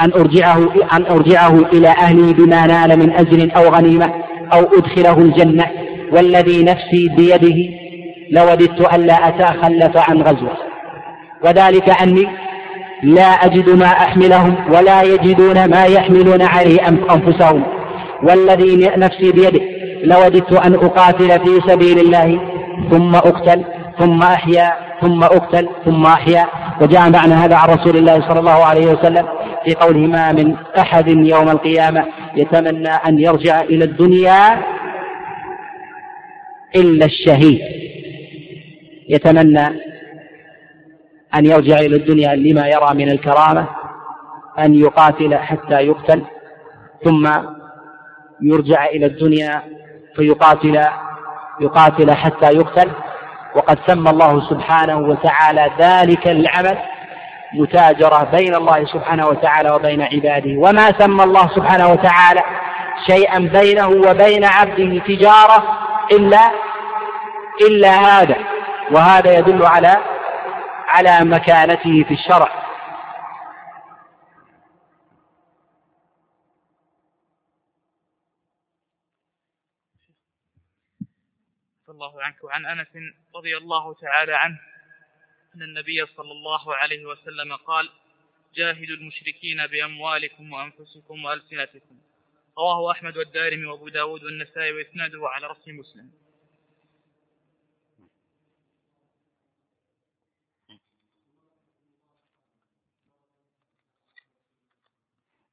أن 0.00 0.12
أرجعه 0.12 0.70
أن 0.92 1.06
أرجعه 1.06 1.58
إلى 1.72 1.88
اهله 1.88 2.32
بما 2.32 2.66
نال 2.66 2.98
من 2.98 3.12
أجر 3.12 3.56
أو 3.56 3.68
غنيمة 3.68 4.12
أو 4.52 4.60
أدخله 4.78 5.18
الجنة 5.18 5.66
والذي 6.12 6.64
نفسي 6.64 7.08
بيده 7.16 7.70
لوددت 8.30 8.94
الا 8.94 9.28
أتخلف 9.28 10.10
عن 10.10 10.22
غزوة. 10.22 10.56
وذلك 11.44 12.02
أني 12.02 12.26
لا 13.02 13.30
أجد 13.46 13.68
ما 13.68 13.86
أحملهم 13.86 14.56
ولا 14.74 15.02
يجدون 15.02 15.70
ما 15.70 15.84
يحملون 15.84 16.42
عليه 16.42 16.88
أنفسهم. 16.88 17.62
والذي 18.22 18.90
نفسي 18.96 19.32
بيده 19.32 19.71
لوددت 20.02 20.52
أن 20.52 20.74
أقاتل 20.74 21.28
في 21.28 21.70
سبيل 21.70 21.98
الله 21.98 22.40
ثم 22.90 23.14
أقتل 23.14 23.64
ثم 23.98 24.22
أحيا 24.22 24.72
ثم 25.00 25.22
أقتل 25.22 25.68
ثم 25.84 26.06
أحيا. 26.06 26.46
وجاء 26.80 27.10
معنى 27.10 27.34
هذا 27.34 27.56
عن 27.56 27.68
رسول 27.68 27.96
الله 27.96 28.28
صلى 28.28 28.40
الله 28.40 28.64
عليه 28.64 28.86
وسلم 28.86 29.28
في 29.64 29.74
قوله 29.74 30.00
ما 30.00 30.32
من 30.32 30.56
أحد 30.78 31.08
يوم 31.08 31.48
القيامة 31.48 32.06
يتمنى 32.36 32.88
أن 32.88 33.18
يرجع 33.18 33.60
إلى 33.60 33.84
الدنيا 33.84 34.62
إلا 36.76 37.06
الشهيد. 37.06 37.60
يتمنى 39.08 39.66
أن 41.34 41.46
يرجع 41.46 41.78
إلى 41.78 41.96
الدنيا 41.96 42.34
لما 42.34 42.68
يرى 42.68 42.94
من 42.94 43.10
الكرامة 43.10 43.68
أن 44.58 44.74
يقاتل 44.74 45.34
حتى 45.34 45.74
يقتل 45.74 46.22
ثم 47.04 47.28
يرجع 48.42 48.86
إلى 48.86 49.06
الدنيا 49.06 49.62
فيقاتل 50.16 50.84
يقاتل 51.60 52.14
حتى 52.14 52.46
يقتل. 52.46 52.92
وقد 53.54 53.78
سمى 53.86 54.10
الله 54.10 54.50
سبحانه 54.50 54.98
وتعالى 54.98 55.70
ذلك 55.78 56.28
العمل 56.28 56.78
متاجرة 57.54 58.24
بين 58.24 58.54
الله 58.54 58.84
سبحانه 58.84 59.26
وتعالى 59.26 59.70
وبين 59.70 60.02
عباده. 60.02 60.58
وما 60.58 60.92
سمى 60.98 61.24
الله 61.24 61.48
سبحانه 61.48 61.88
وتعالى 61.88 62.42
شيئا 63.06 63.38
بينه 63.38 63.88
وبين 63.88 64.44
عبده 64.44 64.98
تجارة 64.98 65.78
إلا 66.12 66.50
إلا 67.68 67.90
هذا. 67.90 68.36
وهذا 68.92 69.38
يدل 69.38 69.66
على 69.66 69.96
على 70.88 71.18
مكانته 71.24 72.04
في 72.08 72.14
الشرع 72.14 72.62
الله 81.88 82.11
عنك 82.22 82.44
وعن 82.44 82.66
أنس 82.66 82.88
رضي 83.34 83.56
الله 83.56 83.94
تعالى 83.94 84.34
عنه 84.34 84.60
أن 85.54 85.62
النبي 85.62 86.06
صلى 86.06 86.32
الله 86.32 86.74
عليه 86.74 87.06
وسلم 87.06 87.56
قال 87.56 87.90
جاهدوا 88.54 88.96
المشركين 88.96 89.66
بأموالكم 89.66 90.52
وأنفسكم 90.52 91.24
وألسنتكم. 91.24 91.98
رواه 92.58 92.92
أحمد 92.92 93.16
والدارمي 93.16 93.64
وأبو 93.64 93.88
داود 93.88 94.24
والنسائي 94.24 94.72
وإسناده 94.72 95.28
على 95.28 95.46
رأس 95.46 95.68
مسلم. 95.68 96.10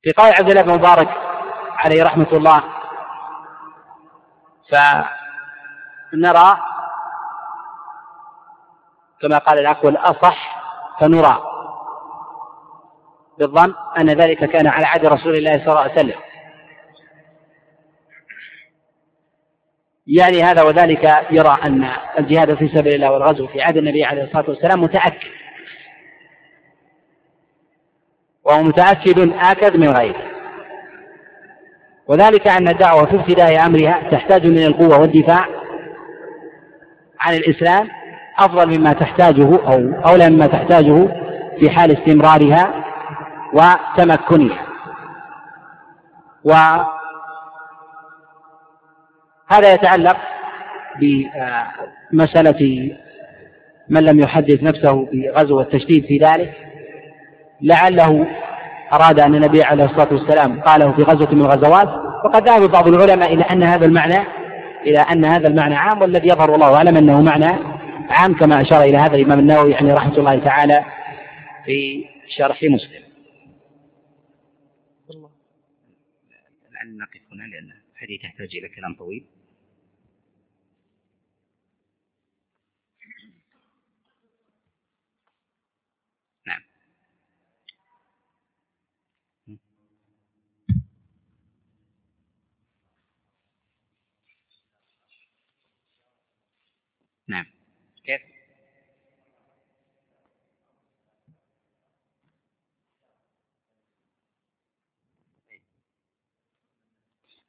في 0.02 0.12
قول 0.12 0.32
عبد 0.32 0.50
الله 0.50 0.62
بن 0.62 0.74
مبارك 0.74 1.10
عليه 1.78 2.04
رحمة 2.04 2.38
الله. 2.38 2.80
ف 4.72 4.76
نرى 6.14 6.58
كما 9.22 9.38
قال 9.38 9.60
الأخ 9.60 9.86
الأصح 9.86 10.62
فنرى 11.00 11.44
بالظن 13.38 13.74
أن 14.00 14.10
ذلك 14.10 14.46
كان 14.50 14.68
على 14.68 14.86
عهد 14.86 15.06
رسول 15.06 15.36
الله 15.36 15.52
صلى 15.52 15.68
الله 15.68 15.80
عليه 15.80 15.94
وسلم. 15.94 16.20
يعني 20.08 20.44
هذا 20.44 20.62
وذلك 20.62 21.28
يرى 21.32 21.58
أن 21.66 21.92
الجهاد 22.20 22.56
في 22.56 22.68
سبيل 22.68 22.94
الله 22.94 23.12
والغزو 23.12 23.48
في 23.48 23.62
عهد 23.62 23.78
النبي 23.78 24.04
عليه 24.04 24.24
الصلاة 24.24 24.50
والسلام 24.50 24.84
متأكد. 24.84 25.30
وهو 28.44 28.64
متأكد 28.64 29.34
آكد 29.34 29.78
من 29.78 29.90
غيره. 29.90 30.30
وذلك 32.08 32.48
أن 32.48 32.68
الدعوة 32.68 33.06
في 33.06 33.16
ابتداء 33.16 33.66
أمرها 33.66 34.10
تحتاج 34.12 34.48
من 34.48 34.64
القوة 34.66 35.00
والدفاع 35.00 35.59
عن 37.22 37.34
الإسلام 37.34 37.88
أفضل 38.40 38.78
مما 38.78 38.94
تحتاجه 38.94 39.48
أو 39.48 39.94
أولى 40.12 40.30
مما 40.30 40.48
تحتاجه 40.48 41.08
في 41.60 41.70
حال 41.70 41.92
استمرارها 41.92 42.86
وتمكنها. 43.54 44.66
وهذا 46.44 46.86
يتعلق 49.74 50.18
بمسألة 52.12 52.92
من 53.90 54.04
لم 54.04 54.20
يحدث 54.20 54.64
نفسه 54.64 55.08
بغزو 55.14 55.58
والتشديد 55.58 56.06
في 56.06 56.18
ذلك. 56.18 56.54
لعله 57.62 58.28
أراد 58.94 59.20
أن 59.20 59.36
النبي 59.36 59.64
عليه 59.64 59.86
الصلاة 59.86 60.08
والسلام 60.12 60.62
قاله 60.62 60.92
في 60.92 61.04
غزوة 61.04 61.32
من 61.32 61.42
الغزوات. 61.42 61.90
وقد 62.26 62.50
ذهب 62.50 62.72
بعض 62.72 62.88
العلماء 62.88 63.34
إلى 63.34 63.44
أن 63.44 63.64
هذا 63.64 63.86
المعنى 63.86 64.39
إلى 64.82 65.00
أن 65.00 65.26
هذا 65.26 65.48
المعنى 65.48 65.76
عام 65.76 66.02
والذي 66.02 66.28
يظهر 66.28 66.56
الله 66.56 66.76
أعلم 66.76 66.98
أنه 66.98 67.22
معنى 67.22 67.46
عام 68.10 68.34
كما 68.34 68.62
أشار 68.62 68.84
إلى 68.84 68.98
هذا 68.98 69.16
الإمام 69.16 69.40
النووي 69.40 69.72
يعني 69.72 69.94
رحمة 69.94 70.18
الله 70.18 70.40
تعالى 70.40 70.86
في 71.66 72.06
شرح 72.38 72.64
مسلم. 72.64 73.04
لعل 76.72 76.98
نقف 76.98 77.22
هنا 77.34 77.44
لأن 77.44 77.70
الحديث 77.94 78.24
يحتاج 78.24 78.56
إلى 78.56 78.70
كلام 78.70 78.96
طويل. 78.96 79.26
نعم. 97.30 97.46
كيف؟ 98.06 98.22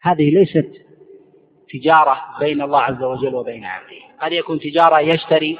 هذه 0.01 0.31
ليست 0.31 0.73
تجارة 1.73 2.39
بين 2.41 2.63
الله 2.63 2.81
عز 2.81 3.03
وجل 3.03 3.35
وبين 3.35 3.65
عبده. 3.65 3.97
قد 4.21 4.33
يكون 4.33 4.61
تجارة 4.61 5.01
يشتري 5.01 5.59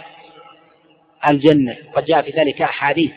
الجنة 1.29 1.77
قد 1.95 2.05
جاء 2.05 2.23
في 2.23 2.31
ذلك 2.31 2.63
أحاديث. 2.63 3.13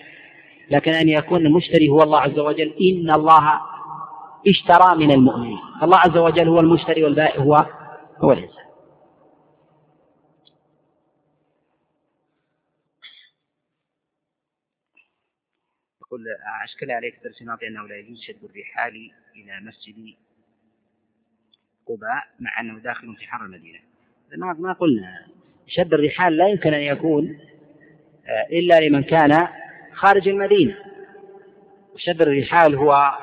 لكن 0.69 0.91
أن 0.91 1.09
يكون 1.09 1.45
المشتري 1.45 1.89
هو 1.89 2.03
الله 2.03 2.19
عز 2.19 2.39
وجل 2.39 2.73
إن 2.81 3.11
الله 3.11 3.61
اشترى 4.47 4.95
من 4.97 5.11
المؤمنين. 5.11 5.59
الله 5.83 5.97
عز 5.97 6.17
وجل 6.17 6.47
هو 6.47 6.59
المشتري 6.59 7.03
والبائع 7.03 7.41
هو 7.41 7.65
هو 8.17 8.31
الإنسان. 8.31 8.62
يقول 16.13 16.25
أشكل 16.63 16.91
عليك 16.91 17.19
درس 17.23 17.41
ماضي 17.41 17.67
أنه 17.67 17.87
لا 17.87 17.97
يجوز 17.97 18.21
شد 18.21 18.43
الرحال 18.43 19.11
إلى 19.35 19.59
مسجد 19.61 20.13
قباء 21.87 22.23
مع 22.39 22.59
أنه 22.59 22.79
داخل 22.79 23.15
في 23.15 23.27
حر 23.27 23.45
المدينة. 23.45 23.79
ما 24.37 24.53
ما 24.53 24.73
قلنا 24.73 25.25
شد 25.67 25.93
الرحال 25.93 26.37
لا 26.37 26.47
يمكن 26.47 26.73
أن 26.73 26.81
يكون 26.81 27.39
آه، 28.27 28.47
إلا 28.51 28.79
لمن 28.79 29.03
كان 29.03 29.47
خارج 29.93 30.27
المدينة. 30.27 30.75
وشد 31.93 32.21
الرحال 32.21 32.75
هو 32.75 33.17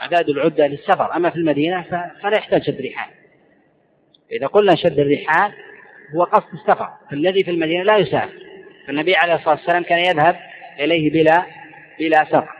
أعداد 0.00 0.28
العدة 0.28 0.66
للسفر. 0.66 1.16
أما 1.16 1.30
في 1.30 1.36
المدينة 1.36 1.82
فلا 2.22 2.36
يحتاج 2.36 2.62
شد 2.62 2.78
الرحال. 2.78 3.10
إذا 4.32 4.46
قلنا 4.46 4.74
شد 4.74 4.98
الرحال 4.98 5.52
هو 6.14 6.24
قصد 6.24 6.54
السفر. 6.54 6.90
فالذي 7.10 7.44
في 7.44 7.50
المدينة 7.50 7.82
لا 7.82 7.96
يسافر. 7.96 8.42
فالنبي 8.86 9.16
عليه 9.16 9.34
الصلاة 9.34 9.54
والسلام 9.54 9.82
كان 9.82 9.98
يذهب 9.98 10.36
إليه 10.80 11.10
بلا 11.10 11.58
بلا 11.98 12.24
سفر 12.24 12.57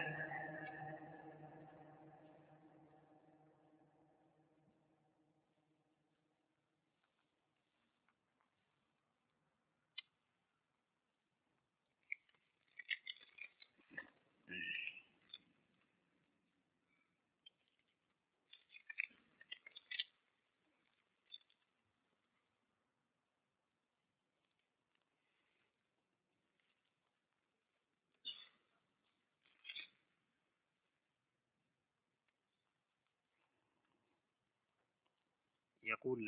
يقول 35.89 36.27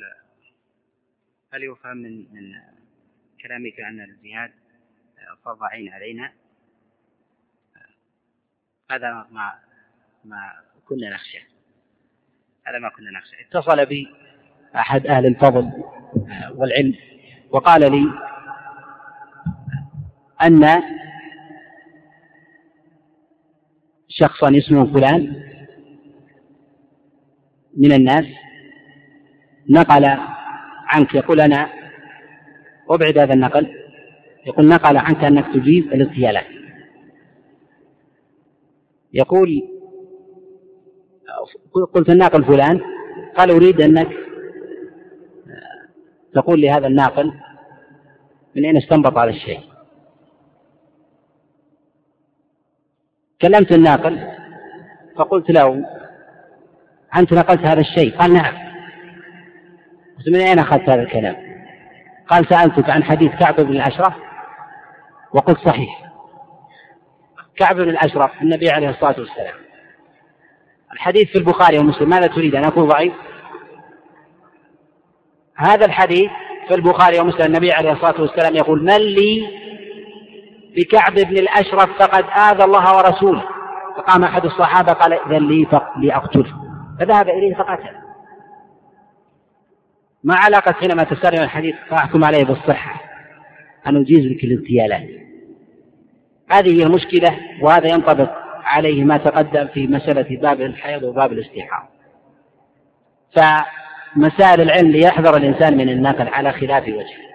هل 1.53 1.63
يفهم 1.63 1.97
من 1.97 2.33
من 2.33 2.53
كلامك 3.41 3.79
أن 3.79 4.01
الجهاد 4.01 4.51
فرض 5.45 5.63
عين 5.63 5.89
علينا؟ 5.93 6.33
هذا 8.91 9.27
ما 9.31 9.53
ما 10.25 10.51
كنا 10.85 11.09
نخشى. 11.09 11.41
هذا 12.67 12.79
ما 12.79 12.89
كنا 12.89 13.11
نخشى. 13.11 13.35
اتصل 13.41 13.85
بي 13.85 14.07
أحد 14.75 15.07
أهل 15.07 15.25
الفضل 15.25 15.71
والعلم 16.55 16.95
وقال 17.49 17.91
لي 17.91 18.11
أن 20.43 20.81
شخصا 24.07 24.57
اسمه 24.57 24.93
فلان 24.93 25.51
من 27.77 27.91
الناس 27.91 28.25
نقل 29.71 30.05
عنك 30.87 31.15
يقول 31.15 31.41
أنا 31.41 31.69
أبعد 32.89 33.17
هذا 33.17 33.33
النقل. 33.33 33.77
يقول 34.45 34.67
نقل 34.67 34.97
عنك 34.97 35.23
أنك 35.23 35.45
تجيز 35.53 35.83
الاغتيالات. 35.83 36.45
يقول 39.13 39.61
قلت 41.93 42.09
الناقل 42.09 42.43
فلان 42.43 42.81
قال 43.37 43.51
أريد 43.51 43.81
أنك 43.81 44.07
تقول 46.33 46.61
لهذا 46.61 46.87
الناقل 46.87 47.33
من 48.55 48.65
أين 48.65 48.77
استنبط 48.77 49.17
هذا 49.17 49.29
الشيء. 49.29 49.59
كلمت 53.41 53.71
الناقل 53.71 54.27
فقلت 55.15 55.51
له 55.51 55.85
أنت 57.15 57.33
نقلت 57.33 57.59
هذا 57.59 57.79
الشيء؟ 57.79 58.17
قال 58.17 58.33
نعم. 58.33 58.70
قلت 60.21 60.35
من 60.35 60.41
أين 60.41 60.59
أخذت 60.59 60.89
هذا 60.89 61.01
الكلام؟ 61.01 61.35
قال 62.27 62.47
سألتك 62.49 62.89
عن 62.89 63.03
حديث 63.03 63.31
كعب 63.31 63.55
بن 63.55 63.71
الأشرف 63.71 64.13
وقلت 65.33 65.59
صحيح. 65.59 66.01
كعب 67.55 67.75
بن 67.75 67.89
الأشرف 67.89 68.41
النبي 68.41 68.69
عليه 68.69 68.89
الصلاة 68.89 69.19
والسلام. 69.19 69.53
الحديث 70.93 71.29
في 71.29 71.37
البخاري 71.37 71.77
ومسلم 71.77 72.09
ماذا 72.09 72.27
تريد 72.27 72.55
أن 72.55 72.63
أكون 72.63 72.87
ضعيف؟ 72.87 73.13
هذا 75.55 75.85
الحديث 75.85 76.31
في 76.67 76.75
البخاري 76.75 77.19
ومسلم 77.19 77.45
النبي 77.45 77.71
عليه 77.71 77.91
الصلاة 77.91 78.21
والسلام 78.21 78.55
يقول 78.55 78.83
من 78.83 78.97
لي 78.97 79.47
بكعب 80.75 81.13
بن 81.13 81.37
الأشرف 81.37 81.89
فقد 81.99 82.25
آذى 82.37 82.63
الله 82.63 82.97
ورسوله. 82.97 83.43
فقام 83.97 84.23
أحد 84.23 84.45
الصحابة 84.45 84.93
قال 84.93 85.13
إذن 85.13 85.47
لي 85.47 85.67
لأقتله. 85.97 86.53
فذهب 86.99 87.29
إليه 87.29 87.55
فقتله 87.55 88.00
ما 90.23 90.35
علاقة 90.35 90.71
حينما 90.71 91.03
تسترجع 91.03 91.43
الحديث؟ 91.43 91.75
فأحكم 91.89 92.23
عليه 92.23 92.43
بالصحة. 92.43 93.01
أن 93.87 94.01
أجيز 94.01 94.25
لك 94.25 94.43
الإغتيالات. 94.43 95.09
هذه 96.51 96.79
هي 96.79 96.83
المشكلة 96.83 97.39
وهذا 97.61 97.87
ينطبق 97.87 98.31
عليه 98.63 99.03
ما 99.03 99.17
تقدم 99.17 99.67
في 99.67 99.87
مسألة 99.87 100.37
باب 100.37 100.61
الحيض 100.61 101.03
وباب 101.03 101.31
الاستحاضة 101.31 101.87
فمسائل 103.35 104.61
العلم 104.61 104.91
ليحذر 104.91 105.37
الإنسان 105.37 105.77
من 105.77 105.89
النقل 105.89 106.27
على 106.27 106.51
خلاف 106.51 106.83
وجهه. 106.83 107.31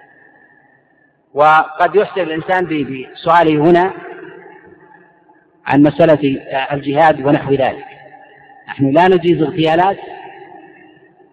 وقد 1.35 1.97
يحسن 1.97 2.21
الإنسان 2.21 2.67
بسؤاله 2.67 3.71
هنا 3.71 3.93
عن 5.67 5.83
مسألة 5.83 6.41
الجهاد 6.73 7.27
ونحو 7.27 7.55
ذلك. 7.55 7.85
نحن 8.69 8.91
لا 8.91 9.09
نجيز 9.09 9.43
اغتيالات 9.43 9.99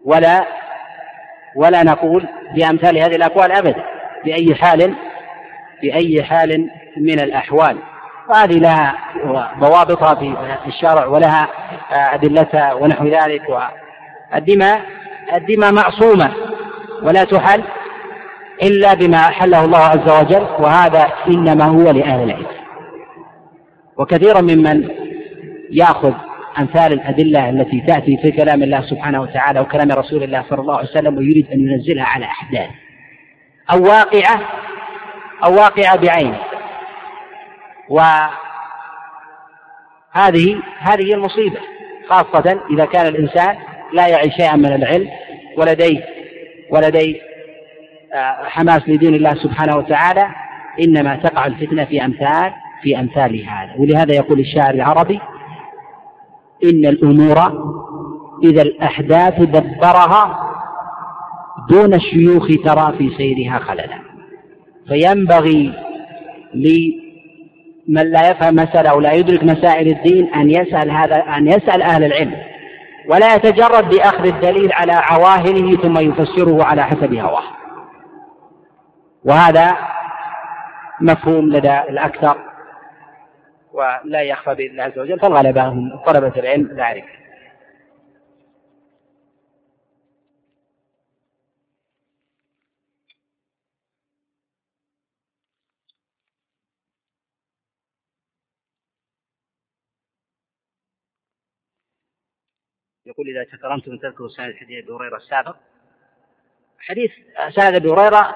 ولا 0.05 0.62
ولا 1.55 1.83
نقول 1.83 2.27
بأمثال 2.55 2.97
هذه 2.97 3.15
الأقوال 3.15 3.51
أبدا 3.51 3.83
بأي 4.25 4.55
حال 4.55 4.93
بأي 5.81 6.23
حال 6.23 6.69
من 6.97 7.19
الأحوال. 7.19 7.77
وهذه 8.29 8.59
لها 8.59 8.95
ضوابطها 9.59 10.15
في 10.15 10.67
الشرع 10.67 11.05
ولها 11.05 11.47
أدلتها 11.91 12.73
ونحو 12.73 13.07
ذلك. 13.07 13.41
والدماء 14.33 14.81
الدماء 15.35 15.73
معصومة 15.73 16.31
ولا 17.03 17.23
تحل 17.23 17.63
إلا 18.63 18.93
بما 18.93 19.17
أحله 19.17 19.65
الله 19.65 19.79
عز 19.79 20.21
وجل 20.21 20.47
وهذا 20.59 21.07
إنما 21.27 21.65
هو 21.65 21.91
لأهل 21.91 22.23
العلم. 22.23 22.47
وكثيرا 23.97 24.41
ممن 24.41 24.89
يأخذ 25.71 26.13
أمثال 26.59 26.93
الأدلة 26.93 27.49
التي 27.49 27.81
تأتي 27.87 28.17
في 28.17 28.31
كلام 28.31 28.63
الله 28.63 28.81
سبحانه 28.81 29.21
وتعالى 29.21 29.59
وكلام 29.59 29.91
رسول 29.91 30.23
الله 30.23 30.45
صلى 30.49 30.61
الله 30.61 30.77
عليه 30.77 30.89
وسلم 30.89 31.17
ويريد 31.17 31.51
أن 31.51 31.59
ينزلها 31.59 32.05
على 32.05 32.25
أحداث 32.25 32.69
أو 33.73 33.83
واقعة 33.83 34.41
أو 35.45 35.55
واقعة 35.55 35.97
بعينه 35.97 36.39
وهذه 37.89 38.31
هذه 40.79 41.13
المصيبة 41.13 41.59
خاصة 42.09 42.59
إذا 42.71 42.85
كان 42.85 43.05
الإنسان 43.07 43.57
لا 43.93 44.07
يعي 44.07 44.31
شيئا 44.31 44.55
من 44.55 44.73
العلم 44.73 45.09
ولديه 45.57 46.05
ولديه 46.69 47.21
آه، 48.13 48.43
حماس 48.43 48.89
لدين 48.89 49.15
الله 49.15 49.33
سبحانه 49.33 49.77
وتعالى 49.77 50.27
إنما 50.79 51.15
تقع 51.15 51.45
الفتنة 51.45 51.85
في 51.85 52.05
أمثال 52.05 52.53
في 52.83 52.99
أمثال 52.99 53.45
هذا. 53.45 53.73
ولهذا 53.77 54.15
يقول 54.15 54.39
الشاعر 54.39 54.73
العربي 54.73 55.19
إن 56.63 56.85
الأمور 56.85 57.37
إذا 58.43 58.61
الأحداث 58.61 59.41
دبرها 59.41 60.49
دون 61.69 61.93
الشيوخ 61.93 62.47
ترى 62.65 62.93
في 62.97 63.09
سيرها 63.17 63.59
خللا. 63.59 63.99
فينبغي 64.87 65.73
لمن 66.53 68.11
لا 68.11 68.29
يفهم 68.29 68.55
مسألة 68.55 68.89
أو 68.89 68.99
لا 68.99 69.13
يدرك 69.13 69.43
مسائل 69.43 69.87
الدين 69.87 70.33
أن 70.33 70.49
يسأل 70.49 70.91
هذا 70.91 71.15
أن 71.15 71.47
يسأل 71.47 71.81
أهل 71.81 72.03
العلم 72.03 72.35
ولا 73.09 73.35
يتجرد 73.35 73.89
بأخذ 73.89 74.25
الدليل 74.25 74.73
على 74.73 74.91
عواهنه 74.93 75.75
ثم 75.75 75.97
يفسره 75.97 76.63
على 76.63 76.83
حسب 76.83 77.13
هواه. 77.13 77.43
وهذا 79.25 79.77
مفهوم 81.01 81.49
لدى 81.49 81.79
الأكثر. 81.89 82.52
ولا 83.73 84.21
يخفى 84.21 84.55
بإذن 84.55 84.71
الله 84.71 84.83
عز 84.83 84.99
وجل 84.99 85.19
فالغلبة 85.19 85.67
هم 85.67 85.97
طلبة 86.05 86.39
العلم 86.39 86.79
أعرف 86.79 87.05
يقول 103.05 103.29
إذا 103.29 103.43
تكرمتم 103.57 103.97
تذكروا 103.97 104.29
سند 104.29 104.53
حديث 104.53 104.83
أبي 104.83 104.93
هريرة 104.93 105.17
السابق. 105.17 105.55
حديث 106.79 107.11
سند 107.49 107.75
أبي 107.75 107.89
هريرة 107.89 108.35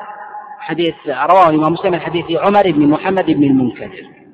حديث 0.60 0.96
رواه 1.08 1.50
الإمام 1.50 1.74
مسلم 1.74 1.92
من 1.92 2.00
حديث 2.00 2.26
عمر 2.32 2.72
بن 2.72 2.88
محمد 2.88 3.26
بن 3.26 3.44
المنكدر. 3.44 4.27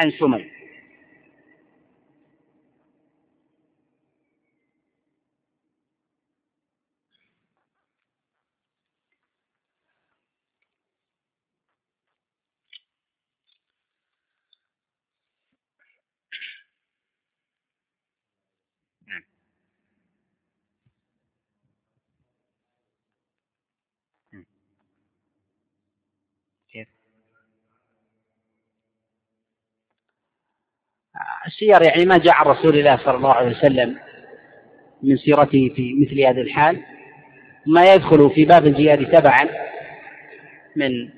عن 0.00 0.10
سمي 0.10 0.59
السير 31.60 31.82
يعني 31.82 32.04
ما 32.04 32.18
جاء 32.18 32.34
عن 32.34 32.46
رسول 32.46 32.78
الله 32.78 32.96
صلى 32.96 33.16
الله 33.16 33.32
عليه 33.32 33.50
وسلم 33.50 33.96
من 35.02 35.16
سيرته 35.16 35.72
في 35.76 35.94
مثل 35.94 36.20
هذه 36.20 36.40
الحال. 36.40 36.80
ما 37.66 37.94
يدخل 37.94 38.30
في 38.30 38.44
باب 38.44 38.66
الجهاد 38.66 39.10
تبعا 39.10 39.48
من 40.76 41.08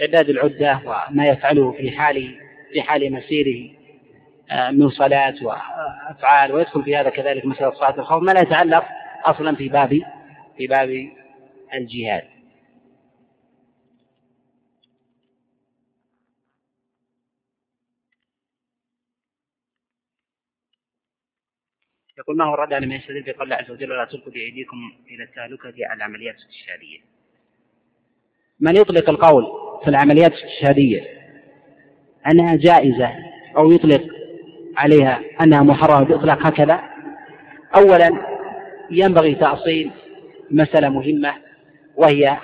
إعداد 0.00 0.28
العدة 0.28 0.80
وما 0.84 1.26
يفعله 1.26 1.72
في 1.72 1.90
حال 1.90 2.34
في 2.72 2.82
حال 2.82 3.12
مسيره 3.12 3.70
آه، 4.50 4.70
من 4.70 4.88
صلاة 4.88 5.34
وأفعال 5.42 6.52
ويدخل 6.52 6.82
في 6.82 6.96
هذا 6.96 7.10
كذلك 7.10 7.46
مسألة 7.46 7.70
صلاة 7.70 7.98
الخوف. 7.98 8.22
ما 8.22 8.32
لا 8.32 8.40
يتعلق 8.40 8.84
أصلا 9.24 9.56
في 9.56 9.68
باب 9.68 10.00
في 10.56 10.66
باب 10.66 11.08
الجهاد 11.74 12.22
يقول 22.18 22.36
ما 22.36 22.44
هو 22.44 22.54
الرد 22.54 22.72
على 22.72 22.86
من 22.86 22.92
يستدل 22.92 23.22
بقول 23.22 23.42
الله 23.42 23.56
عز 23.56 23.70
وجل 23.70 23.92
ولا 23.92 24.04
تلقوا 24.04 24.32
بأيديكم 24.32 24.76
إلى 25.10 25.24
التهلكة 25.24 25.92
العمليات 25.94 26.34
الاستشهادية 26.34 26.98
من 28.60 28.76
يطلق 28.76 29.10
القول 29.10 29.44
في 29.84 29.90
العمليات 29.90 30.32
الاستشهادية 30.32 31.00
أنها 32.30 32.56
جائزة 32.56 33.10
أو 33.56 33.72
يطلق 33.72 34.02
عليها 34.76 35.20
أنها 35.40 35.62
محرمة 35.62 36.04
بإطلاق 36.04 36.46
هكذا؟ 36.46 36.80
أولا 37.76 38.10
ينبغي 38.90 39.34
تأصيل 39.34 39.90
مسألة 40.50 40.88
مهمة 40.88 41.34
وهي 41.96 42.38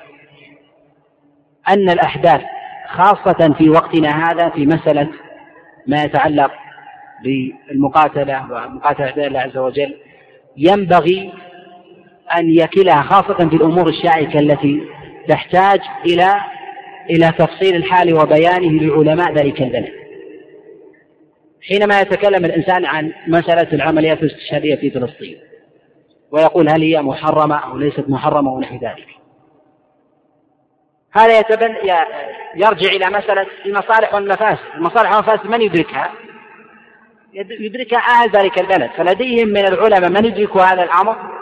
أن 1.69 1.91
الأحداث 1.91 2.43
خاصة 2.89 3.55
في 3.59 3.71
وقتنا 3.71 4.29
هذا 4.31 4.49
في 4.49 4.67
مسألة 4.67 5.09
ما 5.87 6.03
يتعلق 6.03 6.53
بالمقاتلة 7.23 8.43
ومقاتلة 8.53 9.07
أعداء 9.07 9.27
الله 9.27 9.41
عز 9.41 9.57
وجل 9.57 9.97
ينبغي 10.57 11.33
أن 12.37 12.51
يكلها 12.51 13.03
خاصة 13.03 13.49
في 13.49 13.57
الأمور 13.57 13.89
الشائكة 13.89 14.39
التي 14.39 14.83
تحتاج 15.29 15.81
إلى 16.07 16.35
إلى 17.11 17.33
تفصيل 17.39 17.77
الحال 17.77 18.15
وبيانه 18.15 18.83
لعلماء 18.83 19.33
ذلك 19.33 19.63
البلد. 19.63 19.93
حينما 21.69 22.01
يتكلم 22.01 22.45
الإنسان 22.45 22.85
عن 22.85 23.13
مسألة 23.27 23.73
العمليات 23.73 24.23
الاستشهادية 24.23 24.75
في 24.77 24.91
فلسطين 24.91 25.39
ويقول 26.31 26.69
هل 26.69 26.83
هي 26.83 27.03
محرمة 27.03 27.57
أو 27.57 27.79
ليست 27.79 28.05
محرمة 28.09 28.53
ونحو 28.53 28.75
ذلك. 28.75 29.07
هذا 31.13 31.39
يتبن 31.39 31.75
يرجع 32.57 32.89
إلى 32.89 33.07
مسألة 33.07 33.47
المصالح 33.67 34.15
والمفاسد. 34.15 34.65
المصالح 34.75 35.11
والمفاسد 35.13 35.47
من 35.47 35.63
يدركها؟ 35.63 36.13
يدركها 37.33 37.99
أهل 37.99 38.31
ذلك 38.31 38.61
البلد. 38.61 38.91
فلديهم 38.91 39.49
من 39.49 39.67
العلماء 39.67 40.11
من 40.11 40.25
يدرك 40.25 40.57
هذا 40.57 40.83
الأمر؟ 40.83 41.39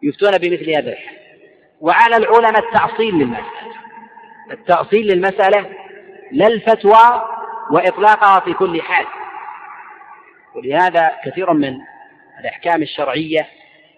فيفتون 0.00 0.38
بمثل 0.38 0.70
هذا 0.70 0.94
وعلى 1.80 2.16
العلماء 2.16 2.58
التأصيل 2.58 3.14
للمسألة. 3.14 3.74
التأصيل 4.50 5.06
للمسألة 5.06 5.70
لا 6.32 6.46
الفتوى 6.46 7.22
وإطلاقها 7.70 8.40
في 8.40 8.52
كل 8.52 8.82
حال. 8.82 9.06
ولهذا 10.54 11.10
كثير 11.24 11.52
من 11.52 11.74
الأحكام 12.40 12.82
الشرعية 12.82 13.46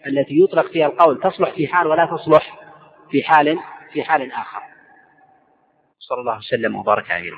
التي 0.06 0.40
يطلق 0.40 0.66
فيها 0.72 0.86
القول 0.86 1.20
تصلح 1.20 1.50
في 1.50 1.66
حال 1.66 1.86
ولا 1.86 2.06
تصلح 2.06 2.58
في 3.10 3.22
حال 3.22 3.58
في 3.92 4.04
حال 4.04 4.32
آخر. 4.32 4.62
صلى 5.98 6.20
الله 6.20 6.36
وسلم 6.36 6.76
وبارك 6.76 7.10
عليه. 7.10 7.32